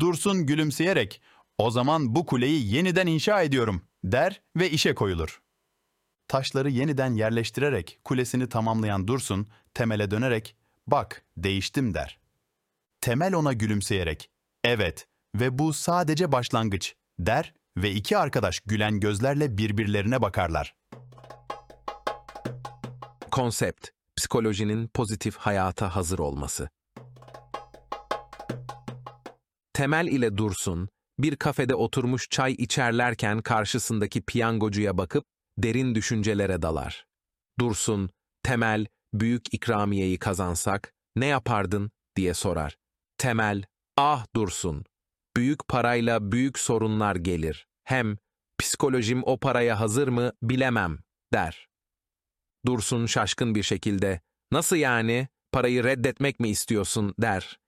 Dursun 0.00 0.46
gülümseyerek, 0.46 1.20
o 1.58 1.70
zaman 1.70 2.14
bu 2.14 2.26
kuleyi 2.26 2.74
yeniden 2.74 3.06
inşa 3.06 3.42
ediyorum 3.42 3.82
der 4.04 4.40
ve 4.56 4.70
işe 4.70 4.94
koyulur. 4.94 5.42
Taşları 6.28 6.70
yeniden 6.70 7.14
yerleştirerek 7.14 7.98
kulesini 8.04 8.48
tamamlayan 8.48 9.08
Dursun, 9.08 9.46
Temel'e 9.74 10.10
dönerek, 10.10 10.56
bak 10.86 11.24
değiştim 11.36 11.94
der. 11.94 12.21
Temel 13.02 13.34
ona 13.34 13.52
gülümseyerek, 13.52 14.30
evet 14.64 15.06
ve 15.34 15.58
bu 15.58 15.72
sadece 15.72 16.32
başlangıç 16.32 16.94
der 17.18 17.54
ve 17.76 17.90
iki 17.90 18.18
arkadaş 18.18 18.60
gülen 18.60 19.00
gözlerle 19.00 19.58
birbirlerine 19.58 20.22
bakarlar. 20.22 20.74
Konsept, 23.30 23.88
psikolojinin 24.16 24.88
pozitif 24.88 25.36
hayata 25.36 25.96
hazır 25.96 26.18
olması. 26.18 26.68
Temel 29.72 30.06
ile 30.06 30.36
Dursun, 30.36 30.88
bir 31.18 31.36
kafede 31.36 31.74
oturmuş 31.74 32.28
çay 32.30 32.52
içerlerken 32.52 33.42
karşısındaki 33.42 34.22
piyangocuya 34.22 34.98
bakıp 34.98 35.24
derin 35.58 35.94
düşüncelere 35.94 36.62
dalar. 36.62 37.06
Dursun, 37.60 38.10
Temel, 38.42 38.86
büyük 39.14 39.54
ikramiyeyi 39.54 40.18
kazansak 40.18 40.92
ne 41.16 41.26
yapardın 41.26 41.90
diye 42.16 42.34
sorar. 42.34 42.76
Temel, 43.22 43.62
ah 43.96 44.26
Dursun, 44.36 44.84
büyük 45.36 45.68
parayla 45.68 46.32
büyük 46.32 46.58
sorunlar 46.58 47.16
gelir. 47.16 47.66
Hem 47.84 48.16
psikolojim 48.58 49.22
o 49.24 49.40
paraya 49.40 49.80
hazır 49.80 50.08
mı 50.08 50.32
bilemem 50.42 50.98
der. 51.32 51.68
Dursun 52.66 53.06
şaşkın 53.06 53.54
bir 53.54 53.62
şekilde, 53.62 54.20
nasıl 54.52 54.76
yani, 54.76 55.28
parayı 55.52 55.84
reddetmek 55.84 56.40
mi 56.40 56.48
istiyorsun 56.48 57.14
der. 57.18 57.58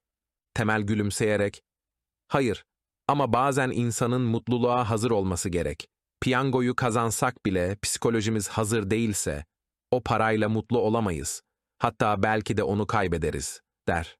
Temel 0.53 0.81
gülümseyerek, 0.81 1.61
hayır 2.27 2.65
ama 3.07 3.33
bazen 3.33 3.71
insanın 3.71 4.21
mutluluğa 4.21 4.89
hazır 4.89 5.11
olması 5.11 5.49
gerek. 5.49 5.87
Piyangoyu 6.21 6.75
kazansak 6.75 7.45
bile 7.45 7.77
psikolojimiz 7.81 8.47
hazır 8.47 8.89
değilse, 8.89 9.45
o 9.91 10.03
parayla 10.03 10.49
mutlu 10.49 10.79
olamayız. 10.79 11.41
Hatta 11.77 12.23
belki 12.23 12.57
de 12.57 12.63
onu 12.63 12.87
kaybederiz, 12.87 13.61
der. 13.87 14.17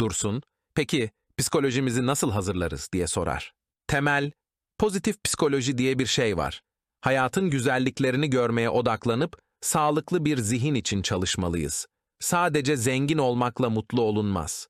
Dursun, 0.00 0.42
peki 0.74 1.10
psikolojimizi 1.38 2.06
nasıl 2.06 2.30
hazırlarız 2.30 2.88
diye 2.92 3.06
sorar. 3.06 3.52
Temel, 3.86 4.32
pozitif 4.78 5.24
psikoloji 5.24 5.78
diye 5.78 5.98
bir 5.98 6.06
şey 6.06 6.36
var. 6.36 6.62
Hayatın 7.00 7.50
güzelliklerini 7.50 8.30
görmeye 8.30 8.70
odaklanıp 8.70 9.38
sağlıklı 9.60 10.24
bir 10.24 10.38
zihin 10.38 10.74
için 10.74 11.02
çalışmalıyız. 11.02 11.86
Sadece 12.20 12.76
zengin 12.76 13.18
olmakla 13.18 13.70
mutlu 13.70 14.02
olunmaz. 14.02 14.68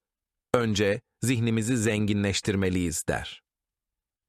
Önce 0.54 1.00
zihnimizi 1.22 1.76
zenginleştirmeliyiz 1.76 3.04
der. 3.08 3.42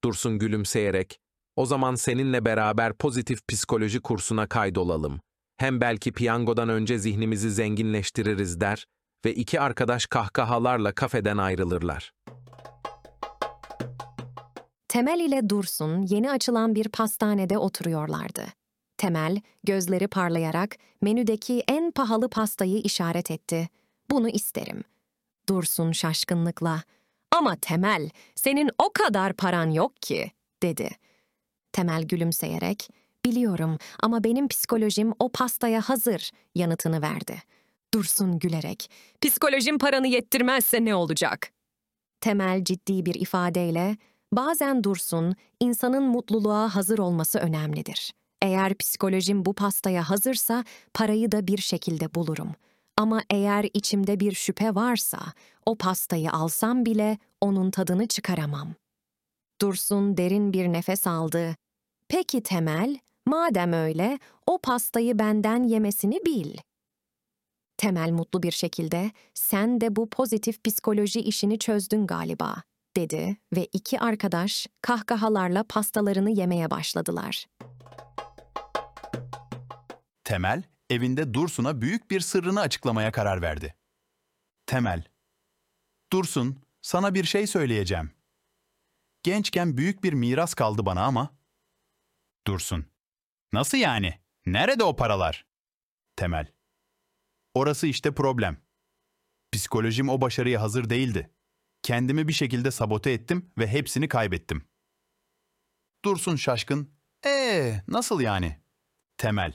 Dursun 0.04 0.40
gülümseyerek, 0.40 1.20
o 1.56 1.66
zaman 1.66 1.96
seninle 1.96 2.46
beraber 2.46 2.94
pozitif 2.94 3.48
psikoloji 3.48 4.00
kursuna 4.00 4.48
kaydolalım. 4.48 5.22
Hem 5.58 5.82
belki 5.82 6.12
piyangodan 6.12 6.70
önce 6.70 7.00
zihnimizi 7.00 7.52
zenginleştiririz 7.52 8.62
der 8.62 8.86
ve 9.26 9.34
iki 9.34 9.60
arkadaş 9.60 10.06
kahkahalarla 10.06 10.92
kafeden 10.92 11.38
ayrılırlar. 11.38 12.14
Temel 14.88 15.20
ile 15.20 15.50
Dursun 15.50 16.02
yeni 16.02 16.32
açılan 16.32 16.76
bir 16.76 16.90
pastanede 16.90 17.58
oturuyorlardı. 17.58 18.46
Temel, 18.98 19.42
gözleri 19.64 20.08
parlayarak 20.08 20.76
menüdeki 21.02 21.64
en 21.68 21.92
pahalı 21.92 22.30
pastayı 22.30 22.78
işaret 22.78 23.32
etti. 23.32 23.70
Bunu 24.10 24.30
isterim. 24.30 24.84
Dursun 25.50 25.92
şaşkınlıkla, 25.92 26.84
ama 27.32 27.56
Temel, 27.56 28.10
senin 28.36 28.70
o 28.78 28.92
kadar 28.94 29.34
paran 29.34 29.70
yok 29.70 30.02
ki, 30.02 30.32
dedi. 30.64 30.90
Temel 31.74 32.04
gülümseyerek, 32.04 32.90
biliyorum 33.26 33.78
ama 34.00 34.24
benim 34.24 34.48
psikolojim 34.48 35.14
o 35.20 35.30
pastaya 35.30 35.82
hazır, 35.82 36.32
yanıtını 36.56 37.02
verdi. 37.02 37.44
Dursun 37.94 38.40
gülerek, 38.40 38.92
psikolojim 39.22 39.78
paranı 39.78 40.08
yettirmezse 40.08 40.86
ne 40.86 40.96
olacak? 40.96 41.52
Temel 42.22 42.64
ciddi 42.64 43.06
bir 43.06 43.16
ifadeyle, 43.16 43.98
bazen 44.34 44.84
Dursun, 44.84 45.36
insanın 45.60 46.04
mutluluğa 46.04 46.76
hazır 46.76 47.00
olması 47.00 47.40
önemlidir. 47.40 48.14
Eğer 48.42 48.78
psikolojim 48.78 49.46
bu 49.46 49.54
pastaya 49.54 50.10
hazırsa 50.10 50.64
parayı 50.94 51.32
da 51.32 51.48
bir 51.48 51.58
şekilde 51.58 52.16
bulurum. 52.16 52.52
Ama 52.98 53.22
eğer 53.30 53.66
içimde 53.74 54.20
bir 54.20 54.32
şüphe 54.32 54.76
varsa 54.76 55.20
o 55.66 55.78
pastayı 55.78 56.32
alsam 56.32 56.86
bile 56.86 57.18
onun 57.42 57.72
tadını 57.72 58.08
çıkaramam. 58.08 58.74
Dursun 59.62 60.18
derin 60.18 60.54
bir 60.54 60.68
nefes 60.68 61.08
aldı. 61.08 61.56
Peki 62.08 62.44
Temel, 62.44 63.00
madem 63.26 63.74
öyle 63.74 64.20
o 64.48 64.58
pastayı 64.58 65.20
benden 65.20 65.64
yemesini 65.64 66.26
bil. 66.26 66.58
Temel 67.82 68.12
mutlu 68.12 68.44
bir 68.44 68.52
şekilde 68.52 69.12
sen 69.34 69.82
de 69.82 69.96
bu 69.96 70.10
pozitif 70.10 70.64
psikoloji 70.64 71.20
işini 71.22 71.60
çözdün 71.60 72.08
galiba 72.08 72.56
dedi 72.96 73.38
ve 73.56 73.66
iki 73.66 74.00
arkadaş 74.00 74.68
kahkahalarla 74.82 75.64
pastalarını 75.64 76.30
yemeye 76.30 76.72
başladılar. 76.72 77.46
Temel, 80.24 80.64
evinde 80.90 81.34
Dursun'a 81.34 81.82
büyük 81.82 82.12
bir 82.12 82.20
sırrını 82.20 82.60
açıklamaya 82.60 83.12
karar 83.12 83.42
verdi. 83.42 83.76
Temel, 84.66 85.04
Dursun, 86.12 86.64
sana 86.82 87.14
bir 87.14 87.24
şey 87.24 87.48
söyleyeceğim. 87.48 88.12
Gençken 89.24 89.78
büyük 89.78 90.04
bir 90.04 90.14
miras 90.14 90.54
kaldı 90.54 90.86
bana 90.86 91.06
ama... 91.06 91.30
Dursun, 92.48 92.86
nasıl 93.54 93.78
yani? 93.78 94.14
Nerede 94.46 94.84
o 94.84 94.96
paralar? 94.96 95.46
Temel, 96.16 96.48
orası 97.54 97.88
işte 97.88 98.14
problem. 98.14 98.58
Psikolojim 99.52 100.10
o 100.10 100.22
başarıya 100.22 100.62
hazır 100.62 100.90
değildi. 100.90 101.32
Kendimi 101.82 102.28
bir 102.28 102.34
şekilde 102.34 102.72
sabote 102.72 103.12
ettim 103.12 103.52
ve 103.58 103.68
hepsini 103.68 104.08
kaybettim. 104.08 104.64
Dursun 106.06 106.36
şaşkın, 106.36 106.94
ee 107.26 107.82
nasıl 107.88 108.22
yani? 108.22 108.62
Temel, 109.18 109.54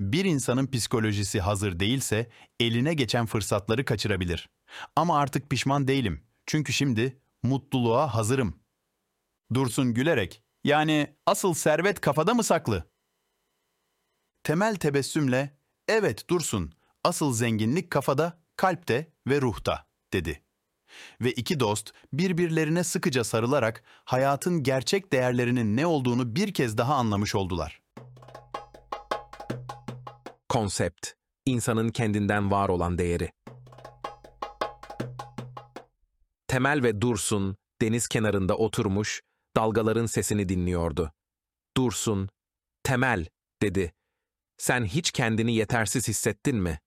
bir 0.00 0.24
insanın 0.24 0.66
psikolojisi 0.66 1.40
hazır 1.40 1.80
değilse 1.80 2.30
eline 2.60 2.94
geçen 2.94 3.26
fırsatları 3.26 3.84
kaçırabilir. 3.84 4.50
Ama 4.96 5.18
artık 5.18 5.50
pişman 5.50 5.88
değilim. 5.88 6.26
Çünkü 6.46 6.72
şimdi 6.72 7.20
mutluluğa 7.42 8.14
hazırım. 8.14 8.60
Dursun 9.54 9.94
gülerek, 9.94 10.42
yani 10.64 11.16
asıl 11.26 11.54
servet 11.54 12.00
kafada 12.00 12.34
mı 12.34 12.42
saklı? 12.42 12.90
Temel 14.42 14.76
tebessümle, 14.76 15.58
evet 15.88 16.30
Dursun, 16.30 16.72
asıl 17.04 17.32
zenginlik 17.32 17.90
kafada, 17.90 18.40
kalpte 18.56 19.12
ve 19.26 19.40
ruhta, 19.40 19.86
dedi. 20.12 20.42
Ve 21.20 21.32
iki 21.32 21.60
dost 21.60 21.92
birbirlerine 22.12 22.84
sıkıca 22.84 23.24
sarılarak 23.24 23.82
hayatın 24.04 24.62
gerçek 24.62 25.12
değerlerinin 25.12 25.76
ne 25.76 25.86
olduğunu 25.86 26.36
bir 26.36 26.54
kez 26.54 26.78
daha 26.78 26.94
anlamış 26.94 27.34
oldular. 27.34 27.82
Konsept, 30.48 31.10
insanın 31.46 31.88
kendinden 31.88 32.50
var 32.50 32.68
olan 32.68 32.98
değeri. 32.98 33.32
Temel 36.48 36.82
ve 36.82 37.00
Dursun 37.00 37.56
deniz 37.82 38.08
kenarında 38.08 38.56
oturmuş, 38.56 39.22
dalgaların 39.56 40.06
sesini 40.06 40.48
dinliyordu. 40.48 41.12
Dursun, 41.76 42.28
Temel 42.82 43.26
dedi. 43.62 43.92
Sen 44.58 44.84
hiç 44.84 45.12
kendini 45.12 45.54
yetersiz 45.54 46.08
hissettin 46.08 46.56
mi? 46.56 46.78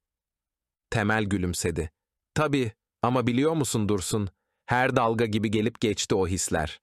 Temel 0.90 1.24
gülümsedi. 1.24 1.92
Tabii 2.34 2.72
ama 3.02 3.28
biliyor 3.28 3.54
musun 3.54 3.90
Dursun, 3.90 4.30
her 4.66 4.96
dalga 4.96 5.26
gibi 5.26 5.52
gelip 5.52 5.82
geçti 5.82 6.16
o 6.16 6.28
hisler. 6.28 6.80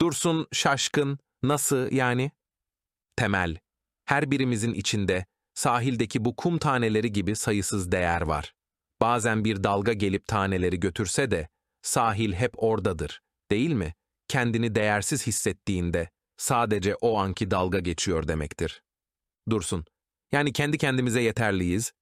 Dursun 0.00 0.46
şaşkın, 0.52 1.18
nasıl 1.42 1.92
yani? 1.92 2.30
Temel, 3.16 3.56
her 4.04 4.30
birimizin 4.30 4.74
içinde 4.74 5.26
sahildeki 5.54 6.24
bu 6.24 6.36
kum 6.36 6.58
taneleri 6.58 7.12
gibi 7.12 7.36
sayısız 7.36 7.92
değer 7.92 8.20
var. 8.20 8.54
Bazen 9.00 9.44
bir 9.44 9.64
dalga 9.64 9.92
gelip 9.92 10.26
taneleri 10.26 10.80
götürse 10.80 11.30
de 11.30 11.48
sahil 11.82 12.32
hep 12.32 12.62
oradadır, 12.62 13.22
değil 13.50 13.72
mi? 13.72 13.94
Kendini 14.28 14.74
değersiz 14.74 15.26
hissettiğinde 15.26 16.10
sadece 16.36 16.94
o 16.94 17.18
anki 17.18 17.50
dalga 17.50 17.78
geçiyor 17.78 18.28
demektir. 18.28 18.82
Dursun, 19.50 19.84
yani 20.32 20.52
kendi 20.52 20.78
kendimize 20.78 21.20
yeterliyiz. 21.22 21.92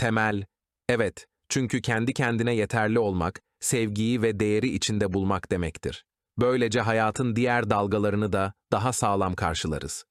Temel, 0.00 0.44
evet, 0.88 1.26
çünkü 1.48 1.82
kendi 1.82 2.12
kendine 2.12 2.54
yeterli 2.54 2.98
olmak, 2.98 3.40
sevgiyi 3.60 4.22
ve 4.22 4.40
değeri 4.40 4.68
içinde 4.68 5.12
bulmak 5.12 5.50
demektir. 5.50 6.04
Böylece 6.38 6.80
hayatın 6.80 7.36
diğer 7.36 7.70
dalgalarını 7.70 8.32
da 8.32 8.52
daha 8.72 8.92
sağlam 8.92 9.34
karşılarız. 9.34 10.04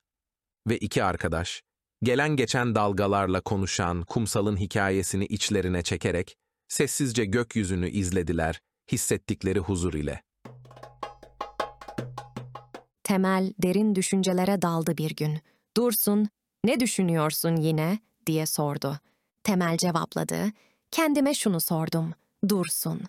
Ve 0.67 0.77
iki 0.77 1.03
arkadaş, 1.03 1.61
gelen 2.03 2.35
geçen 2.35 2.75
dalgalarla 2.75 3.41
konuşan 3.41 4.01
kumsalın 4.01 4.57
hikayesini 4.57 5.25
içlerine 5.25 5.81
çekerek, 5.81 6.35
sessizce 6.67 7.25
gökyüzünü 7.25 7.89
izlediler, 7.89 8.61
hissettikleri 8.91 9.59
huzur 9.59 9.93
ile. 9.93 10.23
Temel 13.03 13.53
derin 13.59 13.95
düşüncelere 13.95 14.61
daldı 14.61 14.97
bir 14.97 15.15
gün. 15.15 15.39
Dursun, 15.77 16.29
ne 16.65 16.79
düşünüyorsun 16.79 17.55
yine? 17.55 17.99
diye 18.25 18.45
sordu. 18.45 18.99
Temel 19.43 19.77
cevapladı. 19.77 20.51
Kendime 20.91 21.33
şunu 21.33 21.59
sordum. 21.61 22.13
Dursun, 22.49 23.01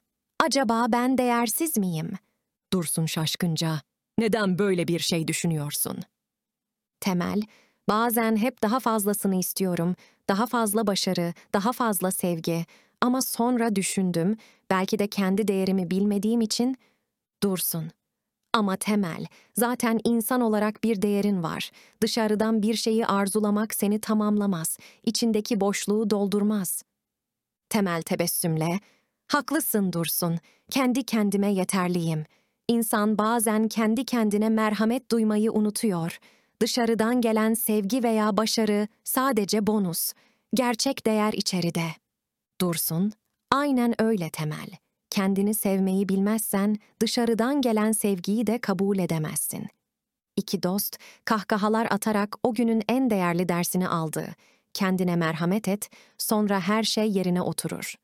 acaba 0.44 0.86
ben 0.88 1.18
değersiz 1.18 1.76
miyim? 1.78 2.12
Dursun 2.72 3.06
şaşkınca. 3.06 3.80
Neden 4.18 4.58
böyle 4.58 4.88
bir 4.88 4.98
şey 4.98 5.28
düşünüyorsun? 5.28 5.98
Temel, 7.00 7.42
bazen 7.88 8.36
hep 8.36 8.62
daha 8.62 8.80
fazlasını 8.80 9.36
istiyorum. 9.36 9.96
Daha 10.28 10.46
fazla 10.46 10.86
başarı, 10.86 11.34
daha 11.54 11.72
fazla 11.72 12.10
sevgi. 12.10 12.66
Ama 13.00 13.22
sonra 13.22 13.76
düşündüm, 13.76 14.36
belki 14.70 14.98
de 14.98 15.06
kendi 15.06 15.48
değerimi 15.48 15.90
bilmediğim 15.90 16.40
için 16.40 16.76
Dursun. 17.42 17.90
Ama 18.52 18.76
temel, 18.76 19.26
zaten 19.54 20.00
insan 20.04 20.40
olarak 20.40 20.84
bir 20.84 21.02
değerin 21.02 21.42
var. 21.42 21.70
Dışarıdan 22.00 22.62
bir 22.62 22.74
şeyi 22.74 23.06
arzulamak 23.06 23.74
seni 23.74 24.00
tamamlamaz, 24.00 24.78
içindeki 25.04 25.60
boşluğu 25.60 26.10
doldurmaz. 26.10 26.82
Temel 27.68 28.02
tebessümle, 28.02 28.80
haklısın 29.26 29.92
Dursun, 29.92 30.38
kendi 30.70 31.04
kendime 31.04 31.52
yeterliyim. 31.52 32.24
İnsan 32.68 33.18
bazen 33.18 33.68
kendi 33.68 34.04
kendine 34.04 34.48
merhamet 34.48 35.10
duymayı 35.10 35.52
unutuyor. 35.52 36.18
Dışarıdan 36.60 37.20
gelen 37.20 37.54
sevgi 37.54 38.02
veya 38.02 38.36
başarı 38.36 38.88
sadece 39.04 39.66
bonus, 39.66 40.12
gerçek 40.54 41.06
değer 41.06 41.32
içeride. 41.32 41.86
Dursun, 42.60 43.12
aynen 43.50 44.02
öyle 44.02 44.30
temel. 44.30 44.70
Kendini 45.10 45.54
sevmeyi 45.54 46.08
bilmezsen 46.08 46.76
dışarıdan 47.00 47.60
gelen 47.60 47.92
sevgiyi 47.92 48.46
de 48.46 48.60
kabul 48.60 48.98
edemezsin. 48.98 49.68
İki 50.36 50.62
dost 50.62 50.98
kahkahalar 51.24 51.86
atarak 51.90 52.36
o 52.42 52.54
günün 52.54 52.82
en 52.88 53.10
değerli 53.10 53.48
dersini 53.48 53.88
aldı. 53.88 54.34
Kendine 54.74 55.16
merhamet 55.16 55.68
et, 55.68 55.90
sonra 56.18 56.60
her 56.60 56.82
şey 56.82 57.10
yerine 57.12 57.42
oturur. 57.42 57.94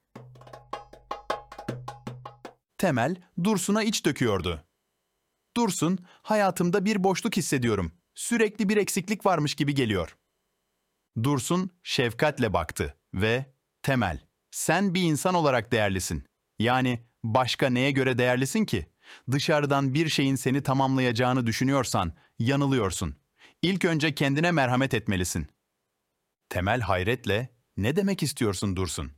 Temel, 2.78 3.16
Dursun'a 3.44 3.82
iç 3.82 4.04
döküyordu. 4.04 4.64
Dursun, 5.56 5.98
hayatımda 6.22 6.84
bir 6.84 7.04
boşluk 7.04 7.36
hissediyorum. 7.36 7.92
Sürekli 8.14 8.68
bir 8.68 8.76
eksiklik 8.76 9.26
varmış 9.26 9.54
gibi 9.54 9.74
geliyor. 9.74 10.16
Dursun 11.22 11.70
şefkatle 11.82 12.52
baktı 12.52 12.96
ve 13.14 13.46
Temel, 13.82 14.20
sen 14.50 14.94
bir 14.94 15.02
insan 15.02 15.34
olarak 15.34 15.72
değerlisin. 15.72 16.24
Yani 16.58 17.06
başka 17.24 17.70
neye 17.70 17.90
göre 17.90 18.18
değerlisin 18.18 18.64
ki? 18.64 18.86
Dışarıdan 19.30 19.94
bir 19.94 20.08
şeyin 20.08 20.36
seni 20.36 20.62
tamamlayacağını 20.62 21.46
düşünüyorsan 21.46 22.12
yanılıyorsun. 22.38 23.16
İlk 23.62 23.84
önce 23.84 24.14
kendine 24.14 24.52
merhamet 24.52 24.94
etmelisin. 24.94 25.46
Temel 26.48 26.80
hayretle 26.80 27.48
ne 27.76 27.96
demek 27.96 28.22
istiyorsun 28.22 28.76
Dursun? 28.76 29.12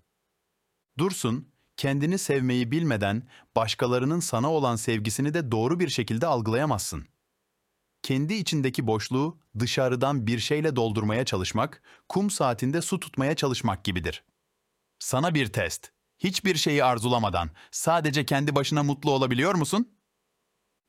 Dursun, 0.99 1.53
kendini 1.77 2.19
sevmeyi 2.19 2.71
bilmeden 2.71 3.29
başkalarının 3.57 4.21
sana 4.21 4.53
olan 4.53 4.77
sevgisini 4.77 5.35
de 5.35 5.53
doğru 5.53 5.81
bir 5.81 5.89
şekilde 5.89 6.27
algılayamazsın. 6.27 7.07
Kendi 8.03 8.35
içindeki 8.35 8.87
boşluğu 8.87 9.41
dışarıdan 9.59 10.27
bir 10.27 10.39
şeyle 10.39 10.77
doldurmaya 10.77 11.25
çalışmak, 11.25 11.83
kum 12.09 12.31
saatinde 12.31 12.83
su 12.83 13.01
tutmaya 13.01 13.37
çalışmak 13.37 13.85
gibidir. 13.85 14.25
Sana 14.99 15.35
bir 15.35 15.47
test. 15.47 15.98
Hiçbir 16.19 16.55
şeyi 16.55 16.85
arzulamadan 16.85 17.51
sadece 17.71 18.25
kendi 18.27 18.55
başına 18.55 18.83
mutlu 18.83 19.11
olabiliyor 19.11 19.55
musun? 19.55 19.99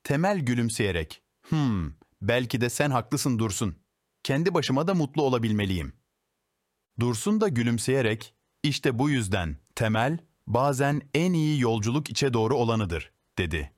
Temel 0.04 0.40
gülümseyerek, 0.40 1.22
"Hmm, 1.50 1.92
belki 2.22 2.62
de 2.62 2.70
sen 2.70 2.92
haklısın 2.92 3.40
Dursun. 3.40 3.76
Kendi 4.24 4.54
başıma 4.54 4.88
da 4.88 4.94
mutlu 4.94 5.22
olabilmeliyim." 5.22 5.94
Dursun 7.00 7.42
da 7.42 7.48
gülümseyerek, 7.48 8.36
"İşte 8.64 9.00
bu 9.00 9.10
yüzden 9.10 9.58
Temel 9.76 10.18
bazen 10.48 11.02
en 11.14 11.34
iyi 11.34 11.60
yolculuk 11.60 12.10
içe 12.10 12.34
doğru 12.34 12.56
olanıdır." 12.56 13.12
dedi. 13.38 13.74